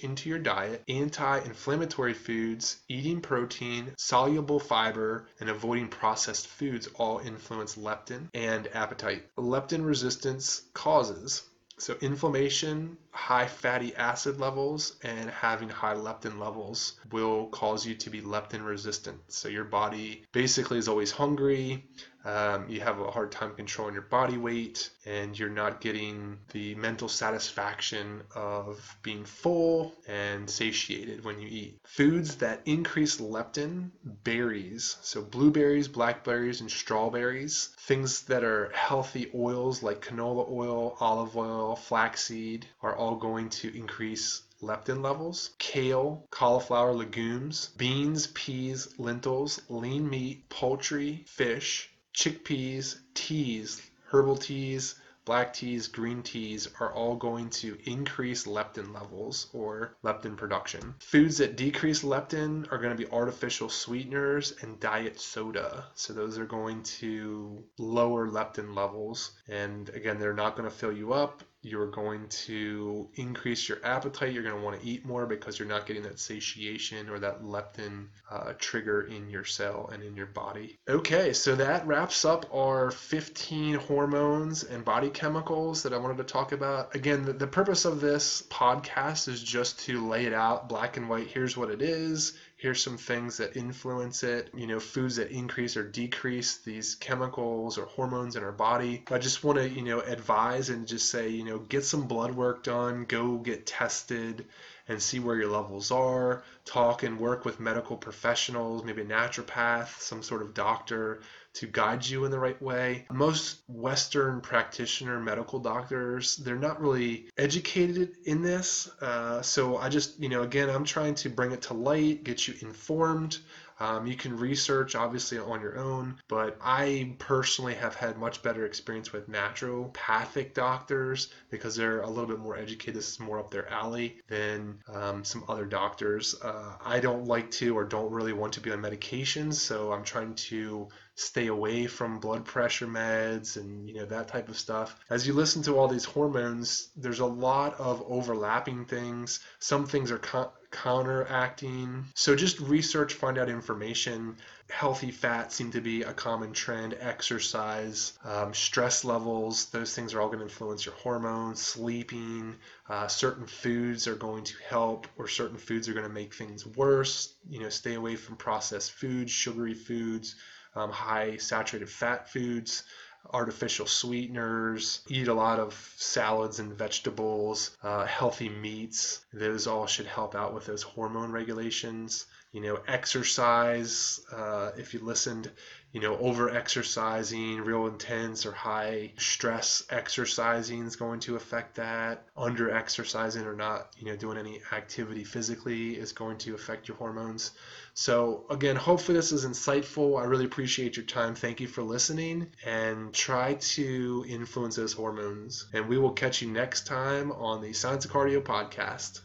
into 0.03 0.29
your 0.29 0.39
diet, 0.39 0.83
anti 0.87 1.39
inflammatory 1.39 2.13
foods, 2.13 2.77
eating 2.87 3.21
protein, 3.21 3.93
soluble 3.97 4.59
fiber, 4.59 5.27
and 5.39 5.49
avoiding 5.49 5.87
processed 5.87 6.47
foods 6.47 6.87
all 6.95 7.19
influence 7.19 7.75
leptin 7.75 8.29
and 8.33 8.67
appetite. 8.73 9.23
Leptin 9.37 9.85
resistance 9.85 10.61
causes 10.73 11.43
so 11.79 11.95
inflammation, 12.01 12.97
high 13.11 13.45
fatty 13.45 13.95
acid 13.95 14.39
levels, 14.39 14.95
and 15.03 15.29
having 15.29 15.69
high 15.69 15.93
leptin 15.93 16.39
levels 16.39 16.93
will 17.11 17.47
cause 17.47 17.85
you 17.85 17.93
to 17.95 18.09
be 18.09 18.21
leptin 18.21 18.65
resistant. 18.65 19.19
So 19.27 19.47
your 19.47 19.63
body 19.63 20.25
basically 20.31 20.79
is 20.79 20.87
always 20.87 21.11
hungry. 21.11 21.85
Um, 22.27 22.67
you 22.67 22.81
have 22.81 22.99
a 22.99 23.09
hard 23.09 23.31
time 23.31 23.55
controlling 23.55 23.93
your 23.93 24.03
body 24.03 24.37
weight, 24.37 24.89
and 25.05 25.39
you're 25.39 25.49
not 25.49 25.79
getting 25.79 26.37
the 26.51 26.75
mental 26.75 27.07
satisfaction 27.07 28.21
of 28.35 28.97
being 29.01 29.23
full 29.23 29.95
and 30.09 30.49
satiated 30.49 31.23
when 31.23 31.39
you 31.39 31.47
eat. 31.47 31.79
Foods 31.85 32.35
that 32.35 32.63
increase 32.65 33.21
leptin, 33.21 33.91
berries, 34.03 34.97
so 35.01 35.21
blueberries, 35.21 35.87
blackberries, 35.87 36.59
and 36.59 36.69
strawberries. 36.69 37.69
Things 37.79 38.23
that 38.23 38.43
are 38.43 38.71
healthy 38.73 39.31
oils 39.33 39.81
like 39.81 40.01
canola 40.01 40.51
oil, 40.51 40.97
olive 40.99 41.37
oil, 41.37 41.77
flaxseed 41.77 42.67
are 42.81 42.97
all 42.97 43.15
going 43.15 43.47
to 43.51 43.73
increase 43.73 44.41
leptin 44.61 45.01
levels, 45.01 45.51
kale, 45.59 46.27
cauliflower, 46.29 46.93
legumes, 46.93 47.69
beans, 47.77 48.27
peas, 48.27 48.93
lentils, 48.97 49.61
lean 49.69 50.09
meat, 50.09 50.49
poultry, 50.49 51.23
fish, 51.25 51.89
chickpeas, 52.17 52.97
teas, 53.13 53.79
herbal 54.11 54.37
teas, 54.37 54.95
black 55.23 55.53
teas, 55.53 55.87
green 55.87 56.23
teas 56.23 56.67
are 56.79 56.91
all 56.93 57.15
going 57.15 57.47
to 57.49 57.77
increase 57.83 58.47
leptin 58.47 58.91
levels 58.91 59.47
or 59.53 59.95
leptin 60.03 60.35
production. 60.35 60.95
Foods 60.99 61.37
that 61.37 61.55
decrease 61.55 62.01
leptin 62.03 62.65
are 62.71 62.79
going 62.79 62.95
to 62.95 63.03
be 63.03 63.11
artificial 63.11 63.69
sweeteners 63.69 64.53
and 64.61 64.79
diet 64.79 65.19
soda. 65.19 65.85
So 65.93 66.11
those 66.11 66.39
are 66.39 66.45
going 66.45 66.81
to 67.01 67.63
lower 67.77 68.27
leptin 68.27 68.73
levels. 68.73 69.33
And 69.47 69.89
again, 69.89 70.17
they're 70.17 70.33
not 70.33 70.55
going 70.55 70.67
to 70.67 70.75
fill 70.75 70.93
you 70.93 71.13
up 71.13 71.43
you're 71.61 71.89
going 71.89 72.27
to 72.27 73.09
increase 73.15 73.67
your 73.67 73.79
appetite. 73.83 74.33
You're 74.33 74.43
going 74.43 74.55
to 74.55 74.61
want 74.61 74.79
to 74.79 74.87
eat 74.87 75.05
more 75.05 75.25
because 75.25 75.57
you're 75.57 75.67
not 75.67 75.85
getting 75.85 76.03
that 76.03 76.19
satiation 76.19 77.09
or 77.09 77.19
that 77.19 77.43
leptin 77.43 78.07
uh, 78.31 78.53
trigger 78.57 79.03
in 79.03 79.29
your 79.29 79.43
cell 79.43 79.89
and 79.91 80.03
in 80.03 80.15
your 80.15 80.27
body. 80.27 80.77
Okay, 80.87 81.33
so 81.33 81.55
that 81.55 81.85
wraps 81.87 82.25
up 82.25 82.45
our 82.53 82.91
15 82.91 83.75
hormones 83.75 84.63
and 84.63 84.85
body 84.85 85.09
chemicals 85.09 85.83
that 85.83 85.93
I 85.93 85.97
wanted 85.97 86.17
to 86.17 86.23
talk 86.23 86.51
about. 86.51 86.95
Again, 86.95 87.25
the, 87.25 87.33
the 87.33 87.47
purpose 87.47 87.85
of 87.85 88.01
this 88.01 88.43
podcast 88.49 89.27
is 89.27 89.41
just 89.41 89.79
to 89.81 90.07
lay 90.07 90.25
it 90.25 90.33
out 90.33 90.69
black 90.69 90.97
and 90.97 91.09
white. 91.09 91.27
Here's 91.27 91.57
what 91.57 91.71
it 91.71 91.81
is 91.81 92.37
here's 92.57 92.83
some 92.83 92.97
things 92.97 93.37
that 93.37 93.55
influence 93.55 94.23
it, 94.23 94.49
you 94.55 94.65
know, 94.65 94.79
foods 94.79 95.15
that 95.17 95.29
increase 95.31 95.77
or 95.77 95.83
decrease 95.83 96.57
these 96.57 96.95
chemicals 96.95 97.77
or 97.77 97.85
hormones 97.85 98.35
in 98.35 98.43
our 98.43 98.51
body. 98.51 99.03
I 99.11 99.19
just 99.19 99.43
want 99.43 99.59
to, 99.59 99.69
you 99.69 99.83
know, 99.83 100.01
advise 100.01 100.69
and 100.69 100.87
just 100.87 101.09
say, 101.09 101.29
you 101.29 101.43
know, 101.43 101.59
get 101.59 101.85
some 101.85 102.07
blood 102.07 102.35
work 102.35 102.63
done, 102.63 103.05
go 103.07 103.37
get 103.37 103.67
tested 103.67 104.45
and 104.87 105.01
see 105.01 105.19
where 105.19 105.35
your 105.35 105.49
levels 105.49 105.91
are, 105.91 106.43
talk 106.65 107.03
and 107.03 107.19
work 107.19 107.45
with 107.45 107.59
medical 107.59 107.97
professionals, 107.97 108.83
maybe 108.83 109.01
a 109.01 109.05
naturopath, 109.05 109.99
some 109.99 110.23
sort 110.23 110.41
of 110.41 110.53
doctor 110.53 111.21
to 111.53 111.65
guide 111.65 112.05
you 112.05 112.23
in 112.23 112.31
the 112.31 112.39
right 112.39 112.61
way. 112.61 113.05
Most 113.11 113.61
Western 113.67 114.41
practitioner 114.41 115.19
medical 115.19 115.59
doctors, 115.59 116.37
they're 116.37 116.55
not 116.55 116.79
really 116.79 117.29
educated 117.37 118.15
in 118.25 118.43
this. 118.43 118.87
Uh, 119.01 119.41
so 119.41 119.77
I 119.77 119.89
just, 119.89 120.19
you 120.19 120.29
know, 120.29 120.43
again, 120.43 120.69
I'm 120.69 120.85
trying 120.85 121.15
to 121.15 121.29
bring 121.29 121.51
it 121.51 121.63
to 121.63 121.73
light, 121.73 122.23
get 122.23 122.47
you 122.47 122.53
informed. 122.61 123.39
Um, 123.79 124.07
you 124.07 124.15
can 124.15 124.37
research 124.37 124.95
obviously 124.95 125.37
on 125.37 125.61
your 125.61 125.77
own, 125.77 126.17
but 126.27 126.57
I 126.61 127.15
personally 127.19 127.75
have 127.75 127.95
had 127.95 128.17
much 128.17 128.41
better 128.41 128.65
experience 128.65 129.13
with 129.13 129.29
naturopathic 129.29 130.53
doctors 130.53 131.29
because 131.49 131.75
they're 131.75 132.01
a 132.01 132.09
little 132.09 132.25
bit 132.25 132.39
more 132.39 132.57
educated. 132.57 132.95
This 132.95 133.11
is 133.11 133.19
more 133.19 133.39
up 133.39 133.51
their 133.51 133.69
alley 133.69 134.17
than 134.27 134.79
um, 134.87 135.23
some 135.23 135.43
other 135.47 135.65
doctors. 135.65 136.35
Uh, 136.41 136.73
I 136.83 136.99
don't 136.99 137.25
like 137.25 137.51
to 137.51 137.77
or 137.77 137.83
don't 137.83 138.11
really 138.11 138.33
want 138.33 138.53
to 138.53 138.61
be 138.61 138.71
on 138.71 138.81
medications, 138.81 139.55
so 139.55 139.91
I'm 139.91 140.03
trying 140.03 140.35
to 140.35 140.87
stay 141.17 141.47
away 141.47 141.87
from 141.87 142.19
blood 142.19 142.45
pressure 142.45 142.85
meds 142.85 143.57
and 143.57 143.89
you 143.89 143.95
know 143.95 144.05
that 144.05 144.27
type 144.27 144.49
of 144.49 144.57
stuff. 144.57 144.95
As 145.09 145.25
you 145.25 145.33
listen 145.33 145.63
to 145.63 145.77
all 145.77 145.87
these 145.87 146.05
hormones, 146.05 146.89
there's 146.95 147.19
a 147.19 147.25
lot 147.25 147.79
of 147.79 148.03
overlapping 148.07 148.85
things. 148.85 149.39
Some 149.59 149.85
things 149.85 150.11
are 150.11 150.19
co- 150.19 150.51
counteracting. 150.71 152.05
So 152.13 152.35
just 152.35 152.59
research, 152.59 153.13
find 153.13 153.37
out 153.37 153.49
information. 153.49 154.37
Healthy 154.69 155.11
fat 155.11 155.53
seem 155.53 155.71
to 155.71 155.81
be 155.81 156.01
a 156.01 156.13
common 156.13 156.53
trend. 156.53 156.95
Exercise, 156.99 158.17
um, 158.23 158.53
stress 158.53 159.05
levels, 159.05 159.67
those 159.67 159.95
things 159.95 160.13
are 160.13 160.21
all 160.21 160.27
going 160.27 160.39
to 160.39 160.45
influence 160.45 160.85
your 160.85 160.95
hormones. 160.95 161.61
Sleeping, 161.61 162.55
uh, 162.89 163.07
certain 163.07 163.45
foods 163.45 164.07
are 164.07 164.15
going 164.15 164.43
to 164.43 164.53
help, 164.67 165.07
or 165.17 165.27
certain 165.27 165.57
foods 165.57 165.87
are 165.87 165.93
going 165.93 166.07
to 166.07 166.13
make 166.13 166.33
things 166.33 166.65
worse. 166.65 167.33
You 167.49 167.61
know, 167.61 167.69
stay 167.69 167.93
away 167.93 168.15
from 168.15 168.35
processed 168.35 168.91
foods, 168.91 169.31
sugary 169.31 169.73
foods 169.73 170.35
um, 170.77 170.91
high 170.91 171.37
saturated 171.37 171.89
fat 171.89 172.29
foods, 172.29 172.83
artificial 173.31 173.85
sweeteners, 173.85 175.01
eat 175.07 175.27
a 175.27 175.33
lot 175.33 175.59
of 175.59 175.73
salads 175.97 176.59
and 176.59 176.73
vegetables, 176.73 177.75
uh, 177.83 178.05
healthy 178.05 178.49
meats. 178.49 179.25
Those 179.33 179.67
all 179.67 179.87
should 179.87 180.07
help 180.07 180.35
out 180.35 180.53
with 180.53 180.65
those 180.65 180.83
hormone 180.83 181.31
regulations. 181.31 182.25
You 182.53 182.61
know, 182.61 182.79
exercise. 182.87 184.21
Uh, 184.31 184.71
if 184.77 184.93
you 184.93 185.01
listened, 185.01 185.51
you 185.91 185.99
know, 185.99 186.17
over 186.17 186.49
exercising, 186.49 187.57
real 187.57 187.87
intense 187.87 188.45
or 188.45 188.51
high 188.51 189.13
stress 189.17 189.83
exercising 189.89 190.85
is 190.85 190.95
going 190.95 191.19
to 191.21 191.35
affect 191.35 191.75
that. 191.75 192.23
Under 192.35 192.71
exercising 192.71 193.43
or 193.43 193.55
not, 193.55 193.93
you 193.97 194.05
know, 194.05 194.15
doing 194.15 194.37
any 194.37 194.61
activity 194.71 195.23
physically 195.23 195.97
is 195.97 196.13
going 196.13 196.37
to 196.39 196.55
affect 196.55 196.87
your 196.87 196.97
hormones. 196.97 197.51
So, 197.99 198.45
again, 198.51 198.75
hopefully 198.75 199.15
this 199.15 199.31
is 199.31 199.43
insightful. 199.43 200.21
I 200.21 200.25
really 200.25 200.45
appreciate 200.45 200.97
your 200.97 201.05
time. 201.05 201.33
Thank 201.33 201.59
you 201.59 201.67
for 201.67 201.81
listening 201.81 202.51
and 202.63 203.11
try 203.11 203.55
to 203.55 204.23
influence 204.29 204.75
those 204.75 204.93
hormones. 204.93 205.65
And 205.73 205.89
we 205.89 205.97
will 205.97 206.11
catch 206.11 206.43
you 206.43 206.47
next 206.47 206.85
time 206.85 207.31
on 207.31 207.59
the 207.59 207.73
Science 207.73 208.05
of 208.05 208.11
Cardio 208.11 208.39
podcast. 208.43 209.21